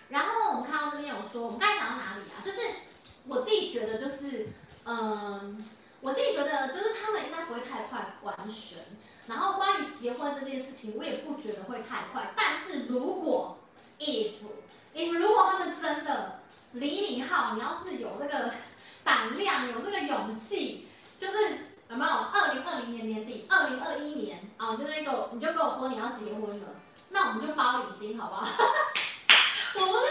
[0.09, 2.41] 然后我们看到这边有说，我们刚才讲到哪里啊？
[2.43, 2.59] 就是
[3.27, 4.47] 我自己觉得就是，
[4.85, 5.63] 嗯，
[6.01, 8.79] 我自己觉得就是他们应该不会太快官宣。
[9.27, 12.31] 然后关于结婚这件事情，我也不觉得会太快。
[12.35, 13.59] 但是如果
[13.99, 14.31] if
[14.95, 16.39] if 如果他们真的
[16.73, 18.51] 李敏镐，你要是有这个
[19.03, 21.33] 胆量，有这个勇气，就是
[21.89, 22.11] 有没有？
[22.11, 26.67] 二零二零年年底，二零二一年啊，就是那个，你就跟我说你要结婚了，
[27.09, 28.47] 那我们就发礼金，好不好？
[29.75, 30.05] 我不是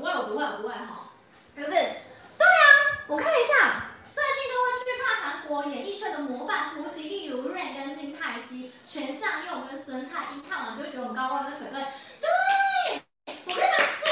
[0.00, 1.10] 不会，我不会，我不会哈。
[1.54, 2.64] 可是，对啊，
[3.06, 11.82] 我看一下，最近都会去看韩国演艺圈的模范夫妻，例如 Rain 跟金泰熙，全相佑跟孙泰，一看完就会觉得我们高光跟腿对。
[12.18, 12.30] 对，
[13.26, 14.08] 我跟你们说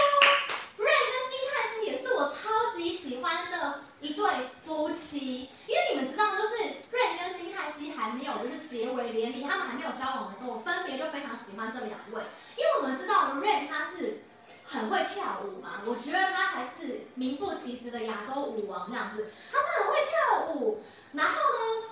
[0.76, 6.36] ，Rain 跟金泰熙也是我超级喜欢的一对夫妻，因为你们知道吗？
[6.36, 6.56] 就是
[6.92, 12.22] Rain 跟金泰熙还没有就是结为连理，他们还没有交往的时候，我分别就非常喜欢这两位，
[12.58, 14.22] 因为我们知道 Rain 他是
[14.70, 20.82] 很会跳舞嘛，我觉得他才是名副其实的亚洲舞王这样子，他真的很会跳舞，
[21.12, 21.88] 然后呢，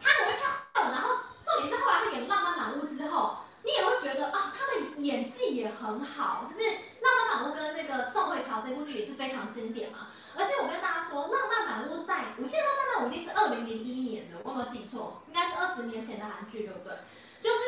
[0.00, 0.48] 他很会跳
[0.82, 6.60] 舞，然后重点是后来他演《浪漫满屋》之后，你也会觉得啊，他的演技也很好，就是
[7.00, 10.08] 《浪漫满屋》跟那个宋慧乔这部剧也是非常经典嘛。
[10.36, 15.20] 而且我跟大家说，《浪漫满屋》在，我记得《浪漫满屋》一定是二零零一年的，我有没有记错？
[15.26, 16.94] 应该是二十年前的韩剧，对不对？
[17.40, 17.58] 就是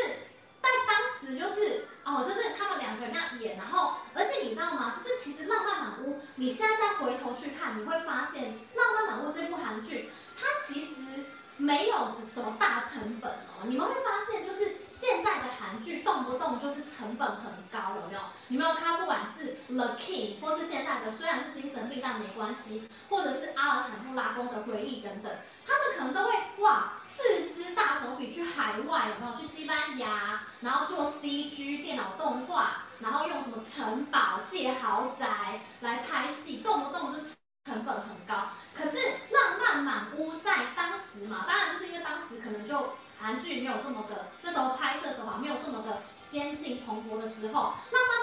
[1.21, 4.95] 时，就是哦，就是他们两个人那样演，然后，而且你知道吗？
[4.97, 8.45] 就是其实《浪漫满屋》，你现在再回头去看，你会发现
[8.77, 10.11] 《浪漫满屋》这部韩剧，
[10.41, 11.25] 它其实。
[11.61, 18.21] 没有什么大成本哦，你们会发现，就是现在的韩剧动不动就是成本很高，有没有？
[18.49, 25.31] 你们有看，不管是 The King，或是现在的虽然是精神病但没关系，或者是阿尔罕布拉宫的回忆等等，
[25.67, 29.37] 他们可能都会哇斥资大手笔去海外，有没有？
[29.39, 37.35] 去西班牙，然后做 CG 电脑动画，然后用什么城堡借豪宅来拍戏，动不动就是
[37.65, 38.51] 成本很高。
[38.75, 38.97] 可是
[39.31, 47.75] 《浪漫满屋》在当时嘛，当然就是因为当时可能就韩剧没有这么的，那时候拍摄手法没有这么的先进蓬勃的时候，《浪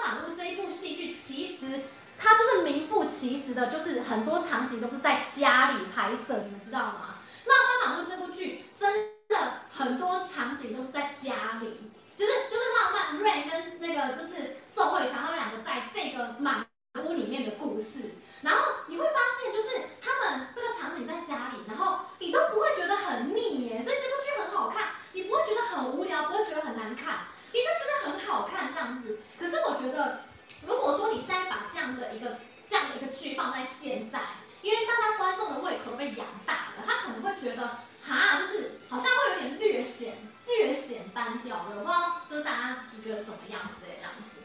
[0.02, 1.82] 漫满屋》这一部戏剧其实
[2.18, 7.14] 它就是名副其实的，就是很多场景都是在家里拍摄，你们知道吗？
[7.48, 16.66] 《浪漫满屋》这部剧真的很多场景都是在家里，就是就是浪漫 Rain 跟那个就是宋慧乔他们两个在这个满
[17.04, 18.14] 屋里面的故事。
[18.42, 19.68] 然后你会发现，就是
[20.00, 29.18] 他们这个场景在家里，然后你都不会觉得很腻耶，所以这部剧很好看，你不会觉得很无聊，不会觉得很难看，你就觉得很好看这样子。
[29.38, 30.22] 可是我觉得，
[30.66, 34.20] 如果说你现在把这样的一个这样的一个剧放在现在，
[34.62, 40.14] 因为大家观众的胃口被养大了，他可能会觉得，哈，就是好像会有点略显
[40.46, 44.38] 略显单调，我不知道就是大家是觉得怎么样子的这样子。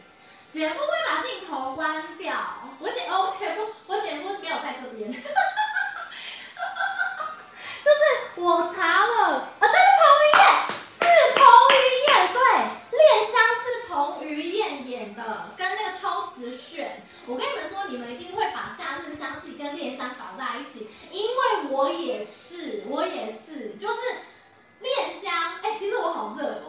[0.54, 2.32] 姐夫会把镜头关掉。
[2.78, 5.12] 我姐哦，我姐夫，我姐夫没有在这边。
[7.84, 8.00] 就是
[8.36, 10.44] 我查了，啊，对，彭于晏
[10.92, 11.02] 是
[11.34, 11.42] 彭
[11.72, 11.74] 于
[12.08, 12.40] 晏，对，
[12.92, 13.34] 恋香
[13.64, 17.02] 是彭于晏演的，跟那个秋瓷炫。
[17.26, 24.02] 我跟你们说，你们一定会把夏日香气跟恋香搞在一起，因为我也是，我也是，就是
[24.82, 25.34] 恋香。
[25.64, 26.62] 哎、其实我好热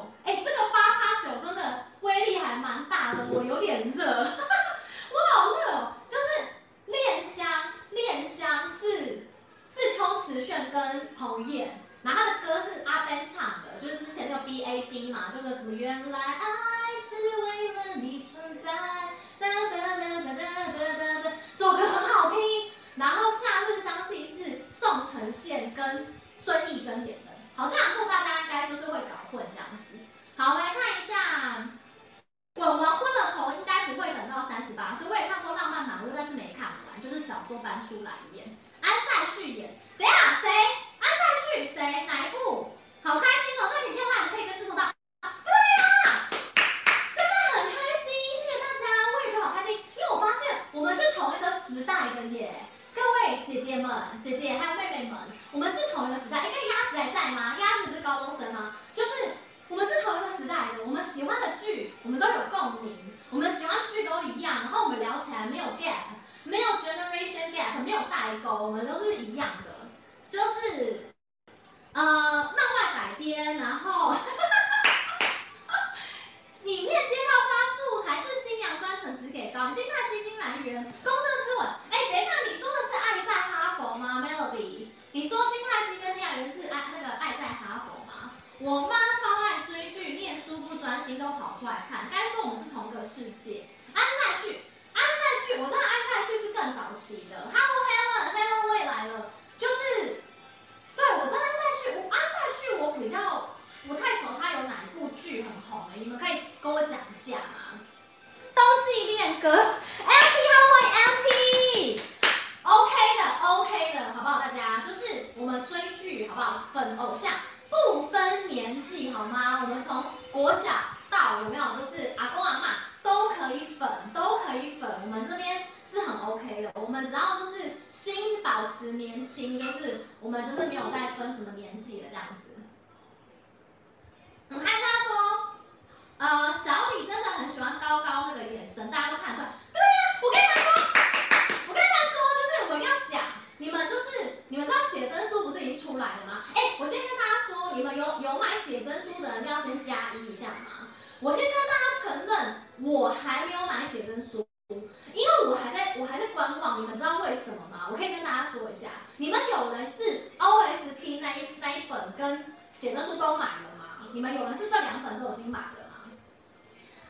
[164.14, 166.06] 你们有人是这两本都已经买了吗？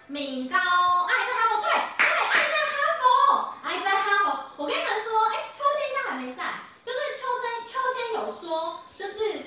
[0.07, 4.27] 敏高爱在哈佛，对对，爱在哈佛，爱在哈佛。
[4.57, 9.45] 我跟你们说，哎，秋千应该还没在，就是秋千秋千有说，就是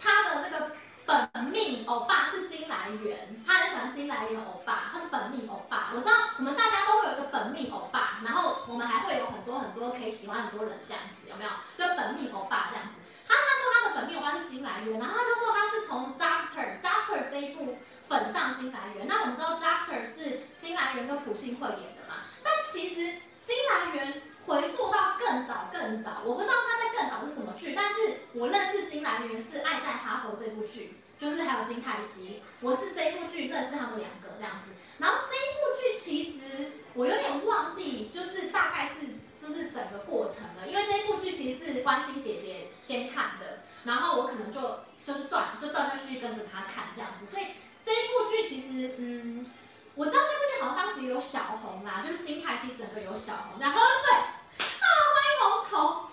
[0.00, 0.72] 他的那个。
[1.06, 5.92] 本命欧巴是金来源，他很喜欢金来源欧巴，他的本命欧巴。
[5.94, 11.50] 我知道我们大家都会有一个本命欧巴，然后我们还会有很多很多可以喜欢很多人这样子，有没有？
[11.76, 12.98] 就本命欧巴这样子。
[13.26, 19.06] 他他说他的本命欧巴是金来源，然后他就说他是从 Doctor Doctor 这一部粉上金来源。
[19.06, 22.24] 那我们知道 Doctor 是金来源跟朴信惠演的嘛？
[22.42, 30.98] 但其实金来源回溯到更早更早，我不知道他在更早是什么剧，但是我认识金来源是《爱在哈佛》这部剧。
[31.18, 34.72] 就是还有金泰熙，我是这一部剧认识他们两个这样子。
[34.98, 38.96] 然后这一部剧其实我有点忘记，就是大概是
[39.38, 47.26] 就是整个过程了，因为这一部剧其实是关心姐姐先看的，然后我可能就就是断就断断续续跟着她看这样子。
[47.26, 47.46] 所以
[47.84, 49.46] 这一部剧其实嗯，
[49.94, 56.06] 我知道这部剧好像当时有小红啦，就是金泰熙整个有小红，然后喝醉啊，欢迎红头。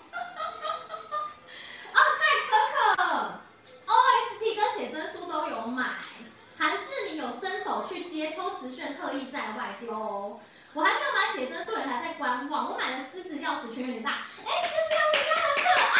[4.76, 5.84] 写真书都有买，
[6.58, 10.40] 韩志明有伸手去接，邱慈炫特意在外丢。
[10.74, 12.72] 我还没有买写真书，也还在观望。
[12.72, 15.96] 我买的狮子钥匙圈有点大，哎，狮子钥匙圈很可爱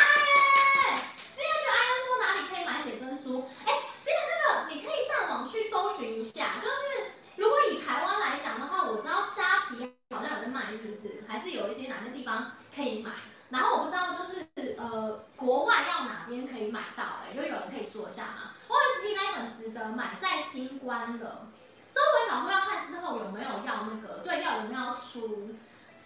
[0.91, 0.95] 哎。
[1.31, 3.49] C H I N 说哪里可以买写真书？
[3.65, 11.23] 哎，C H 那个你可以上网去搜寻一下，就是如果以台湾来讲的话，我知道虾皮好像有在卖，是不是？
[11.29, 13.13] 还是有一些哪些地方可以买？
[13.51, 21.47] 然后我不知道就是呃国外要哪边可以买到，哎，就有人可以说一下吗？OST 那一本值得买，在清关了。
[21.95, 24.19] 周围小朋友要看之后有没有要那个？
[24.25, 25.55] 对，要有没有要出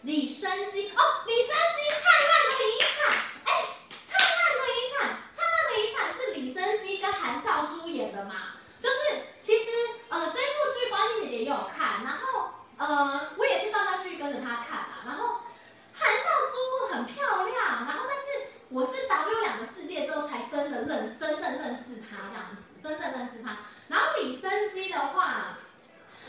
[0.05, 2.97] 李生基哦，李生基灿烂的遗产，
[3.47, 3.51] 哎，
[4.05, 4.99] 灿烂的遗产，
[5.35, 8.55] 灿烂的遗产是李生基跟韩孝珠演的嘛？
[8.81, 8.97] 就是
[9.41, 9.71] 其实
[10.11, 15.41] 呃这一部剧关心姐姐也有看，然后呃我也是断断续续跟着她看啊，然后
[15.95, 18.23] 韩孝珠很漂亮，然后但是。
[18.71, 23.57] 我是 W 两个世界之后才真的认真正认识他这样子，真正认识他。
[23.89, 25.57] 然后李生基的话，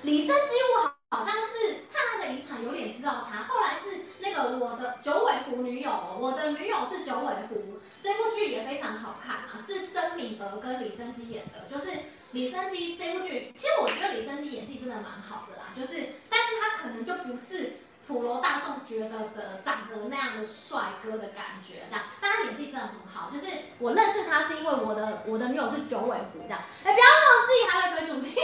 [0.04, 11.92] 李生基我好好像是灿烂的遗产有点知道他，后来是那个我的九尾狐女友，我的女友是九尾狐，这部剧也非常好看啊，是申敏儿跟李生基演的，就是
[12.32, 17.78] 李生基这部剧，其实我觉得李生基演技真的蛮好的啦，就是但是他可能就不是。
[18.10, 23.30] 普罗大众觉得的长得那样的帅哥的感觉，这样，但他演技真的很好。
[23.30, 23.46] 就是
[23.78, 26.60] 我认识他是因为我的我的女友是九尾狐这样。
[26.84, 28.36] 哎，不要忘记还有一个主题。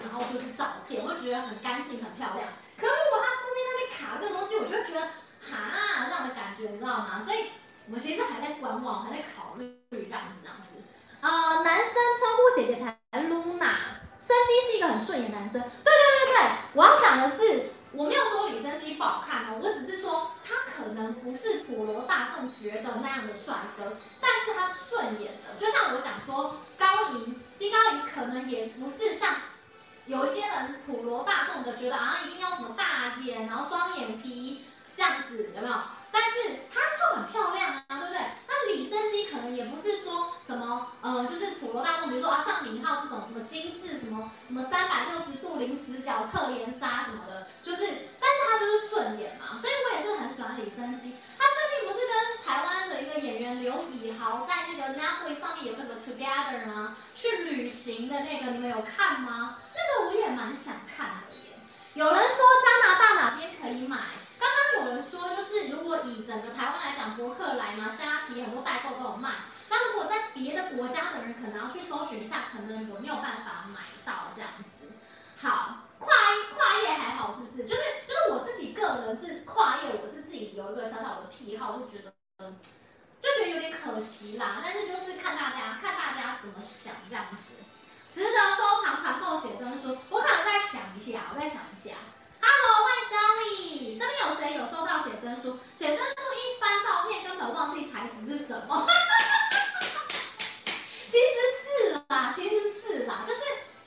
[0.00, 2.48] 然后就是照片，我就觉得很干净很漂亮。
[2.78, 5.00] 可如果他中间那边卡这个东西，我就会觉得
[5.42, 7.20] 哈这样的感觉，你知道吗？
[7.24, 7.50] 所以
[7.86, 10.78] 我们其实还在观望，还在考虑这样子这样子。
[11.20, 14.00] 呃，男生称呼姐姐才 Luna。
[14.22, 29.34] 生机是一个很顺眼的男生，对对对对，我要讲的是，我没有说李昇基不好看哦，我只是说他可能不是普罗大众觉得那样的帅哥，但是他顺眼的，就像我讲说高银金高银可能也不是像
[30.06, 34.64] 有些人普罗大众的觉得啊一定要什么大眼，然后双眼皮
[34.96, 35.74] 这样子，有没有？
[36.10, 38.20] 但是她就很漂亮啊，对不对？
[38.48, 47.86] 那李生基可能也不是说什么，呃，就是普罗大众，比如说啊，像敏浩这种什么精致，什么什么三百六十度零死角侧颜杀什么的，就是，
[48.20, 51.16] 但是他就是顺眼嘛，所以我也是很喜欢李生基。
[51.42, 56.96] 他最近不是跟台湾的一个演员刘以豪在那个 Netflix 上面有个 Together 吗？
[57.16, 59.58] 去旅行的那个，你们有看吗？
[59.74, 61.58] 那个我也蛮想看的耶。
[61.94, 63.98] 有人说加拿大哪边可以买？
[64.38, 69.30] 刚刚有人说，就是如果以整个台湾来讲，博客来嘛，虾皮很多代购都有卖。
[69.68, 74.92] 那如果在别的国家的人，可能要去搜寻一下，可能有没有办法买到这样子。
[75.40, 76.12] 好，跨
[76.56, 77.64] 跨业还好是不是？
[77.64, 82.12] 就是就是我自己个人是跨业，我是自己有一个小小的癖好，就觉得
[83.20, 84.60] 就觉得有点可惜啦。
[84.62, 87.36] 但是就是看大家看大家怎么想这样子，
[88.12, 91.94] 值得收藏团购写真书，我可能再想一下，我再想一下。
[92.40, 95.60] Hello，欢迎 Sally，这边有谁有收到写真书？
[95.72, 98.84] 写真书一翻照片，根本忘记材质是什么。
[101.04, 103.40] 其实是啦，其实是啦，就是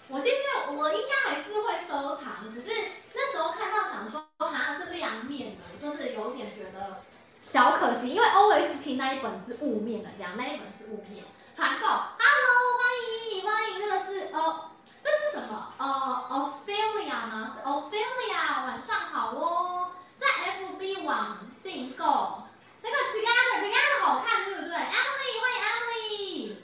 [0.08, 0.36] 我其实
[0.72, 2.72] 我应该还是会收藏，只是
[3.14, 7.02] 那时候看到想说好像是亮面的，就是有点觉得
[7.42, 11.26] 小可惜，因为 OST 那一本是雾面的，这样那一本是雾面。
[11.56, 12.92] 团购，Hello，欢
[13.32, 14.72] 迎欢迎，这个是哦。
[15.04, 15.74] 这是什么？
[15.78, 17.56] 呃、，Ophelia 吗？
[17.56, 20.28] 是 Ophelia，晚上好哦，在
[20.60, 22.44] FB 网订购
[22.82, 26.56] 那个 Together，Together 好看，对不对？Emily，欢迎 Emily。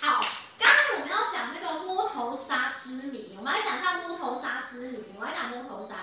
[0.00, 0.20] 好，
[0.58, 5.14] 刚刚我们要讲那个摸头杀之谜，我们来讲一下摸头杀之谜。
[5.18, 5.94] 我来讲摸头杀，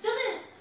[0.00, 0.16] 就是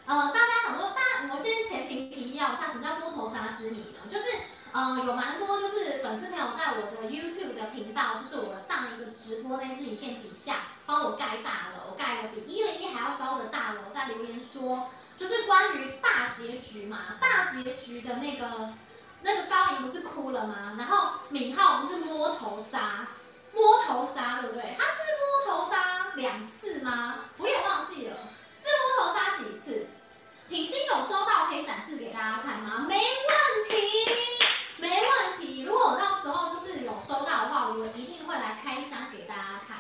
[0.06, 1.02] 呃，大家想说，大
[1.34, 4.10] 我先前情提要一下，什么叫摸头杀之谜呢？
[4.10, 4.26] 就是。
[4.74, 10.56] 呃，有蛮多就是粉丝朋友在我的 YouTube 的频道，就是我上一个直播那支影片底下
[10.88, 18.74] 帮我盖大楼，盖了比一零一还要高的大楼，在留言说，就是关于大结局嘛，大结局的那个
[19.22, 20.74] 那个高银不是哭了吗？
[20.80, 23.06] 然后敏浩不是摸头杀，
[23.54, 24.76] 摸头杀对不对？
[24.78, 27.26] 他是摸头杀两次吗？
[27.38, 28.18] 我也忘记了，
[28.58, 28.68] 是
[28.98, 29.88] 摸头杀几次？
[30.50, 32.86] 品心有收到可以展示给大家看吗？
[32.88, 33.78] 没问题。
[34.78, 39.78] 没问题，如果我到时候就是有收到的话，我一定会来开箱给大家看。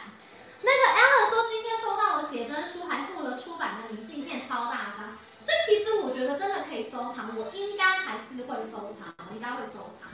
[0.61, 5.17] 那个 Alan 说今天收到了写真书，还附了出版的明信片，超大张。
[5.39, 10.09] 所以其实我觉得真的可以收藏，我应该还是会收藏，应该会收藏。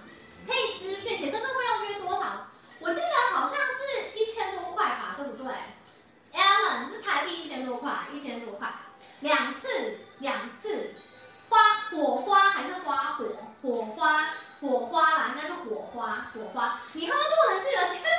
[0.48, 2.48] 可以私讯，写真书费用约多少？
[2.82, 5.52] 我记得好像是一千多块吧，对不对
[6.34, 8.70] ？Alan 是台币一千多块，一千多块，
[9.20, 10.96] 两次两次，
[11.50, 11.58] 花
[11.92, 13.26] 火花还是花火
[13.62, 14.30] 火花
[14.62, 16.80] 火花啦，应该是火花火花。
[16.94, 18.10] 你喝多能记得千多块？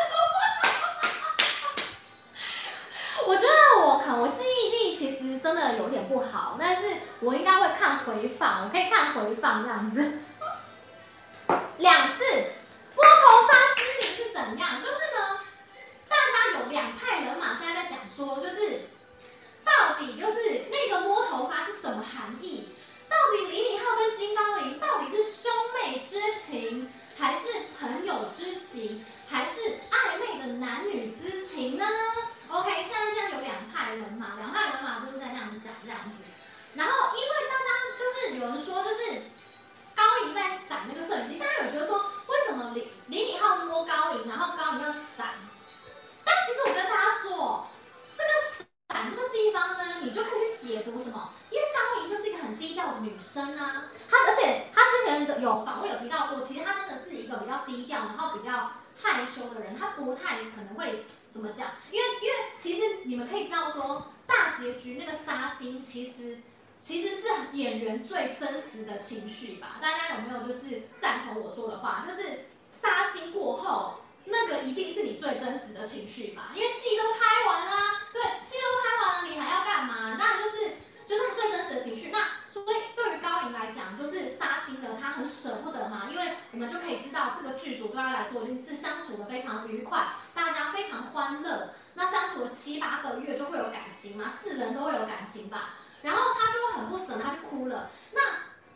[3.26, 10.18] 我觉得我可我记忆力其实真的有点不好，但是我应该会看回放，我可以看回放这样子，
[11.78, 12.24] 两次。
[12.96, 14.80] 摸头杀之谜是怎样？
[14.82, 15.40] 就是呢，
[16.08, 18.82] 大家有两派人马现在在讲说，就是
[19.64, 22.74] 到底就是那个摸头杀是什么含义？
[23.08, 27.48] 到底李敏镐跟金高银到底是兄妹之情，还是
[27.78, 29.60] 朋友之情，还是
[29.90, 31.84] 暧昧的男女之情呢
[32.48, 36.22] ？OK，现在现在有两派人马，两派人马就是在那样讲这样子。
[36.74, 37.68] 然后因为大家
[37.98, 39.22] 就是有人说，就是
[40.00, 45.34] 高银在闪那个摄影机，大家有觉得说，为什么李李敏镐摸高银，然后高银要闪？
[46.24, 47.68] 但其实我跟大家说，
[48.16, 51.34] 这个闪这个地方呢，你就可以去解读什么？
[51.50, 58.72] 因为高银就是一个很低调的女生啊，她而且她之前有访问有提到过，其实她真的是一个比较低调，然后比较
[59.02, 66.38] 害羞的人，她不太可能会怎么讲，因为因为其实你们可以知道说，大结局那个杀青其实
[66.80, 72.04] 其实是演员最真实的情绪吧，大家有没有就是赞同我说的话？
[72.08, 80.16] 就是杀青过后，那个一定是你最真实的情绪吧，因为戏都拍完了，对，戏都拍完了，你还要干嘛？
[80.18, 80.72] 当然就是。
[81.10, 82.20] 就是最真实的情绪，那
[82.52, 97.90] 所以对于高银来讲，就是杀青的他很舍不得嘛，因为我们就可以知道这个剧组对他来说一定是相处的非常愉快，大家非常欢乐，那相处了七八个月就会有感情嘛，四人都会有感情吧，然后他就很不舍，他就哭了。
[98.12, 98.20] 那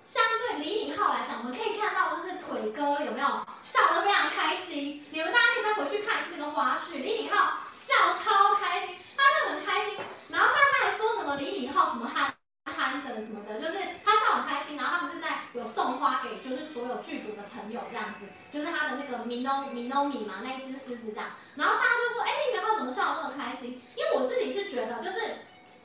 [0.01, 7.36] 相对李敏镐来讲，我们可以看到就是腿哥有没有笑得非常开心，你们大家可以再回去看一次那个花絮，李敏镐
[7.70, 9.98] 笑超开心，他就很开心。
[10.28, 12.34] 然后大家还说什么李敏镐什么憨
[12.66, 14.76] 憨的什么的，就是他笑很开心。
[14.76, 21.30] 然后他们是在有送花给就是所有剧组的朋友这样子，就是他的那个米诺米诺米嘛，那一只狮子这样。
[21.55, 23.80] 然后大家就说，哎，李敏镐怎么笑得那么开心？
[23.96, 25.20] 因为我自己是觉得，就是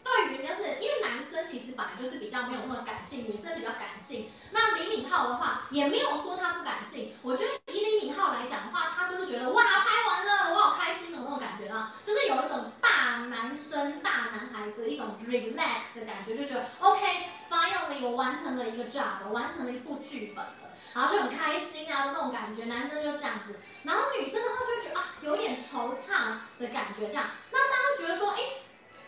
[0.09, 4.31] 对于就是因为男生其实本来就是比较没有那么感性，女生比较感性。
[4.51, 28.39] 那李敏镐的话也没有说他不感性，我觉得以李敏镐来讲的话，他就是觉得哇，拍完了，我好开心的那种感觉啊，就是有一种大男生大男孩的一种 relax 的感觉，就觉得 OK，finally 我完成了一个 job，完成了一部剧本了，然后就很开心啊，这种感觉，男生就这样子，然后女生的话就觉得啊，有点惆怅的感觉这样，那大家会觉得说，哎。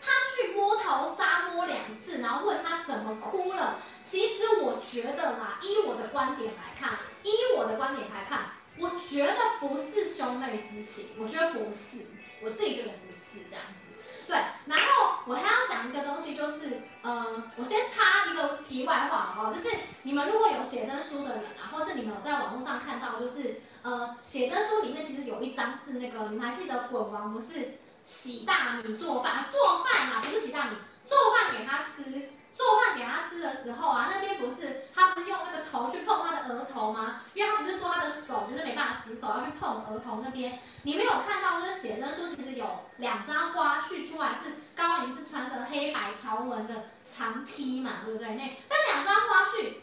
[0.04, 3.78] 他去摸头杀摸两次，然后问他怎么哭了。
[4.00, 12.06] 其实我觉得啦，依我的观点来看，依我的观点来看，我觉得不是兄妹之情，我觉得不是，
[12.42, 13.82] 我自己觉得不是这样子。
[14.26, 19.52] 对，然后我还要讲一个东西，就是，呃，我先插一个题外话好不好？
[19.52, 27.78] 就是你们如果有写真书的人啊，或是你们有在网络上看到，就是，呃，写真书里面其实有一张是那个，你们还记得滚王不是？
[28.02, 32.30] 洗大米做饭，做饭啊，不是洗大米，做饭给他吃。
[32.54, 37.22] 做饭给他吃的时候啊，那边不是他不是用那个头去碰他的额头吗？
[37.32, 40.60] 因为他不是说他的手就是没办法洗手，要去碰额头那边。
[40.82, 48.28] 你们有看到就是写真书，其实有两张花絮出来，是高银是穿的黑白条纹的长 T 嘛，对不对？
[48.28, 49.78] 那那两张花絮，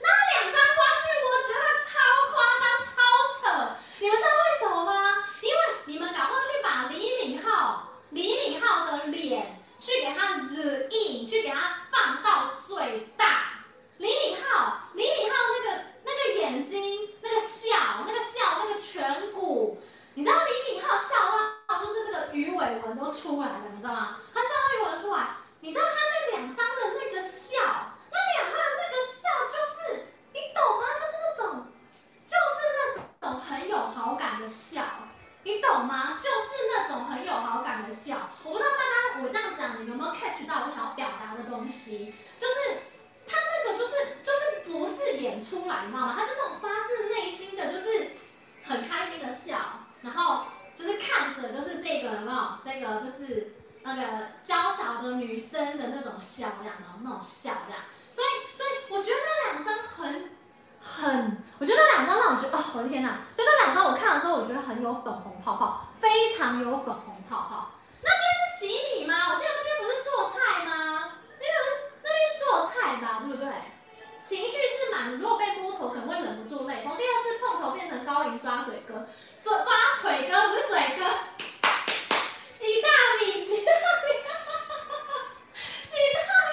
[0.00, 0.08] 那
[0.40, 1.92] 两张花絮我觉得超
[2.32, 2.96] 夸张、超
[3.36, 5.09] 扯，你们知道为什么吗？
[5.40, 7.80] 因为你们赶快去把李敏镐、
[8.10, 13.44] 李敏镐的脸去给他 zoom in，去给他放到最大。
[13.96, 19.82] 李敏镐，李敏镐那个那个眼睛，那个笑，那个笑，那个颧骨，
[20.14, 21.24] 你知道李敏镐笑
[21.66, 24.18] 到就是这个鱼尾纹都出来了，你知道吗？
[24.34, 27.58] 他笑到鱼尾纹出来，你知道他那两张的那个笑，
[28.10, 30.86] 那两张的那个笑就是，你懂吗？
[30.94, 31.66] 就是那种，
[32.26, 34.82] 就是那种很有好感的笑。
[35.42, 36.12] 你懂吗？
[36.16, 42.14] 就是那种很有好感的笑，我不知道大家我这样讲，你有没有 catch 到我想要表达的东西？
[42.36, 42.54] 就是
[43.26, 46.14] 他那个就是就是不是演出来，你知道吗？
[46.18, 48.10] 他是那种发自内心的，就是
[48.64, 49.56] 很开心的笑，
[50.02, 50.44] 然后
[50.78, 52.58] 就是看着就是这个有没有？
[52.62, 54.02] 这个就是那个
[54.42, 57.82] 娇小的女生的那种笑，这样的那种笑，这样。
[58.10, 60.36] 所以所以我觉得那两张很。
[60.82, 63.18] 很，我觉得那两张让我觉得，哦，我的天哪！
[63.36, 67.70] 就那两张我看了之后，我觉得很有粉红泡泡，非常有粉红泡泡。
[68.02, 69.28] 那边是洗米吗？
[69.30, 71.12] 我记得那边不是做菜吗？
[71.38, 73.52] 那边不是那边做菜吧，对不对？
[74.20, 76.96] 情绪是满，如果被摸头可能会忍不住泪崩。
[76.96, 79.08] 第二次碰头变成高银抓嘴哥，
[79.42, 81.04] 抓抓腿哥不是嘴哥，
[82.48, 82.88] 洗大
[83.18, 84.08] 米，洗大米，
[85.82, 86.49] 洗大。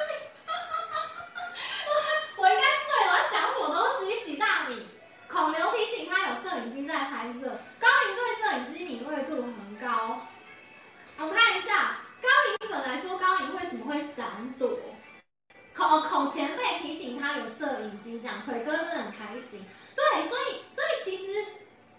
[19.95, 21.45] 对，所以所以其实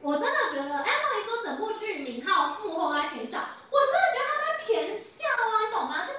[0.00, 3.38] 我真的觉得，Emily 说整部剧敏浩幕后都在甜笑，
[3.70, 6.04] 我真的觉得他在甜笑啊，你懂吗？
[6.06, 6.18] 就是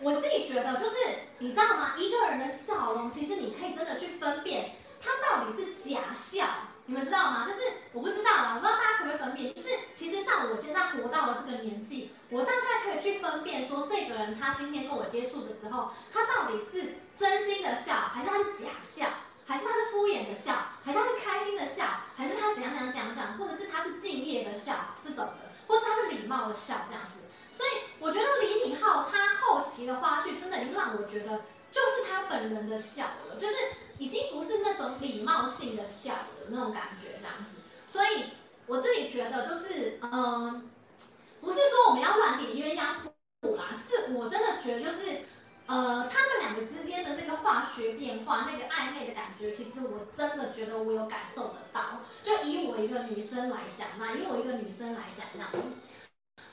[0.00, 0.96] 我自己觉得，就是
[1.38, 1.94] 你知道吗？
[1.96, 6.46] 一个人的笑容，其实你可以真的去分辨他到底是假笑。
[6.88, 7.48] 你们知道吗？
[7.48, 7.62] 就是
[7.92, 9.52] 我不知道啦，我不知道大家可不可以分辨。
[9.52, 19.06] 就是其实像我现在活到了这个年纪，我大概可以去分辨说，这个人他今天跟我接触的时候，他到底是真心的笑，还是他是假笑，
[19.46, 20.54] 还是他是敷衍的笑，
[20.84, 21.84] 还是他是开心的笑，
[22.16, 24.74] 还是他怎样怎样怎样讲，或者是他是敬业的笑
[25.04, 27.20] 这种的，或是他是礼貌的笑这样子。
[27.56, 27.70] 所以
[28.00, 31.38] 我觉得李敏镐他后期的花絮真的已经让我觉得，
[31.70, 33.54] 就是他本人的笑了，就是
[33.98, 36.26] 已经不是那种礼貌性的笑了。
[36.48, 37.56] 那种感觉这样子，
[37.90, 38.26] 所以
[38.66, 40.70] 我自己觉得就是，嗯、
[41.40, 42.94] 不是说我们要乱点鸳鸯
[43.40, 45.22] 谱啦，是我真的觉得就是，
[45.66, 52.02] 呃，他们两个之间的那个化学变化，那个暧昧的感觉，其实我真的觉得我有感受得到。
[52.22, 55.48] 就以我一个女生来讲，那以我一个女生来讲，这样，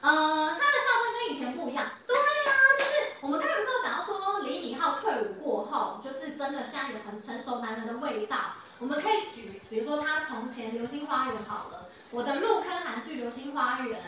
[0.01, 1.91] 呃，他的笑声跟以前不一样。
[2.07, 2.91] 对、啊，就是
[3.21, 8.55] 我们刚才不是有讲到说，李敏镐退伍过后，就是真的像有很成熟男人的味道。
[8.79, 14.01] 我们可以举，比如说他从前《流星花园》好了，我的入坑韩剧《流星花园》，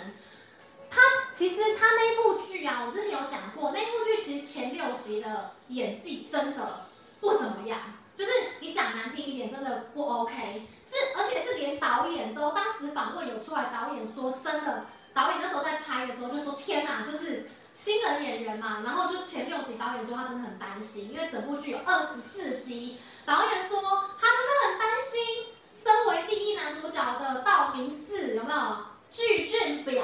[0.95, 6.85] 他其实他那部剧啊，我之前有讲过，那部剧其实前六集的演技真的
[7.19, 7.79] 不怎么样，
[8.15, 8.31] 就是
[8.61, 22.97] 你讲难听一点，真的不 OK，是而且是连导演都当时访问有出来，导演说真的，导演那时候在拍的时候就说天哪，就是新人演员嘛，然后就前六集导演说他真的很担心，因为整部剧有二十四集。
[23.25, 28.77] 导演说，他真的很担心，身为第一男主角的道明寺有没有
[29.09, 30.03] 具俊表？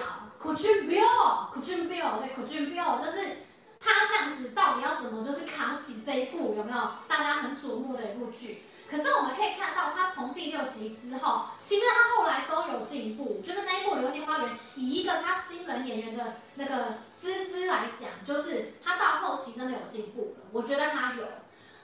[0.56, 3.38] 具俊表，具俊表，对，具俊表，就是
[3.80, 8.64] 他这样子到底要怎么就是扛起这一部有没有大家很瞩目的一部剧？
[8.90, 21.24] 可是我们可以看到，他从第六集之后，其实他后来都有进步，就是那一部《流星花园》，以一个他新人演员的那个资质来讲，就是他到后期真的有进步了，我觉得他有。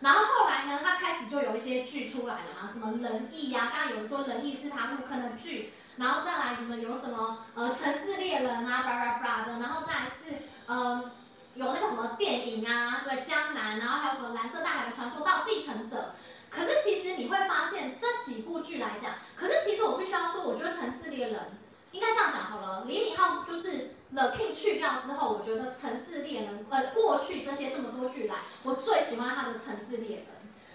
[0.02, 11.12] 然后后来呢，他开始就有一些剧出来了嘛，什么仁义呀，刚刚有人说仁义是他入坑的剧，然后再来什么有什么呃城市猎人啊，巴拉巴拉的，然后再来是呃
[11.56, 16.14] 有那个什么电影啊，对江南，然后还有什么蓝色大海的传说到继承者，
[16.50, 21.60] 可是其实你会发现这几部剧来讲，可是其实我必须要说，我觉得城市猎人
[21.92, 23.92] 应该这样讲好了，李敏镐就是。
[24.10, 30.26] The King 去掉之后，我觉得《城市猎人》呃，过去这些这么多剧来，我最喜欢他的《城市猎人》，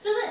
[0.04, 0.20] 就是《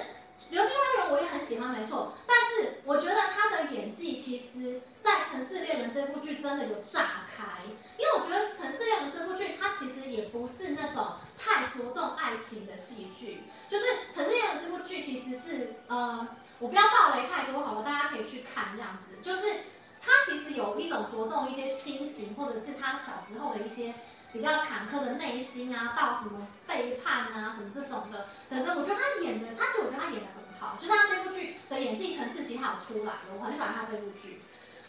[0.50, 2.14] 流星花园》，我也很喜欢，没错。
[2.26, 7.64] 但是我觉得他的演技，其实，在《城市猎人》这部剧真的有炸开，
[7.98, 16.28] 因为我觉得《城市猎人》这部剧，它其实也不是那种太着重爱情的戏剧，就是《城市猎人》这部剧其实是呃，
[16.60, 19.62] 我不要爆雷太多好了，大家可以去看这样子，就是。
[20.04, 23.94] 他其实有一种着重一些亲情，或者是他小时候的一些
[24.32, 28.80] 比较坎坷的内心啊，到什么背叛啊，什么这种的等等。
[28.80, 34.42] 我觉得他演的，他其实我觉得他演的很好，就是他这部剧的演技层次其实他有出来的，我很喜欢他这部剧。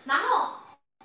[0.05, 0.61] 然后，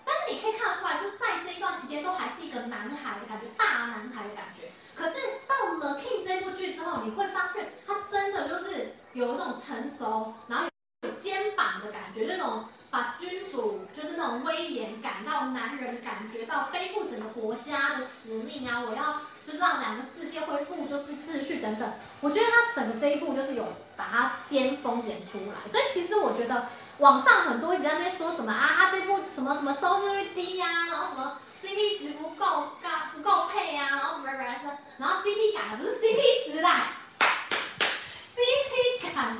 [0.05, 4.69] 但是你可以看得出来，就在这一段期间都还是一个男孩的感觉，大男孩的感觉。
[4.95, 10.65] 可是到了《King》这部剧之后，你会发现他真的就是有一种成熟，然后
[11.01, 12.65] 有肩膀的感觉，那种。
[12.89, 18.79] 把君主就是那种威严感到男人感觉到背负整个国家的使命啊！
[18.79, 21.93] 我要就是让两个世界恢复就是秩序等等。
[22.21, 23.65] 我觉得他整个这一部就是有
[23.97, 26.69] 把它巅峰演出来，所以其实我觉得
[26.99, 32.45] 网上很多一直在那边说什么啊，他这部什么什么收视率低呀、然后什么 CP 值不够
[32.81, 36.83] 高不够配呀、然后什么什么，然后 CP 感不是 CP 值啦
[37.19, 39.37] ，CP 感啊，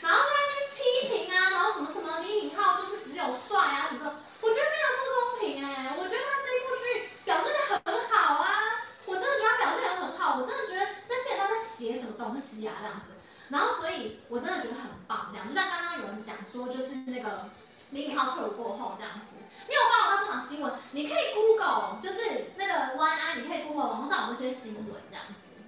[0.00, 1.91] 然后在那边批评啊，然后什么。
[3.22, 13.14] 好帅啊什么的，我觉得非常不公平哎、我觉得他这一部剧表现得很好啊，我真的觉得他表现得很好，我真的觉得那些人都在写什么东西啊这样子，
[13.48, 17.48] 然后所以我真的觉得很棒这样，就像刚刚有人讲说，就是那个
[17.90, 19.38] 李敏镐退伍过后这样子，
[19.68, 25.62] 没有办法到这场新闻，你可以 Google，就是那个 YI，你可以 Google 网上有那些新闻这样子，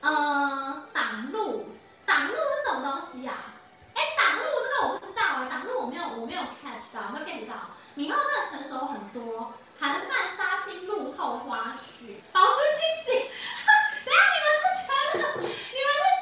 [0.00, 1.70] 呃，挡路，
[2.04, 3.54] 挡路是什么东西呀、啊？
[3.98, 7.74] 哎，挡路这个我不知道哎，挡路我没有我没有 catch 到，没有 get 到。
[7.94, 13.26] 敏镐真的成熟很多，韩范杀青路透花絮，保持清醒。
[14.06, 14.88] 等下你们是觉
[15.18, 16.17] 得，你们是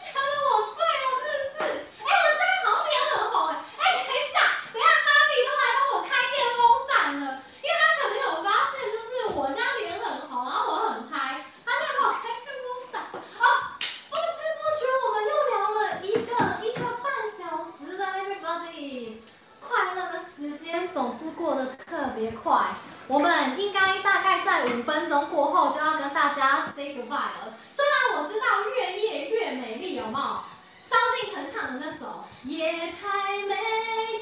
[20.96, 22.68] 总是过得特别快。
[23.06, 27.52] 我们应该大概在五分钟过后就要跟大家 say goodbye 了。
[27.68, 30.38] 虽然我知道越夜越美丽有没有？
[30.82, 33.56] 萧敬腾唱的那首夜太美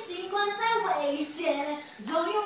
[0.05, 2.43] 尽管再危险总有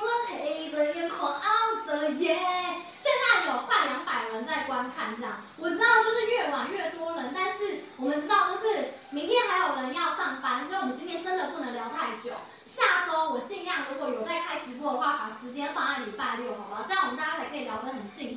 [16.89, 18.28] 这样我们大家才可以聊得很近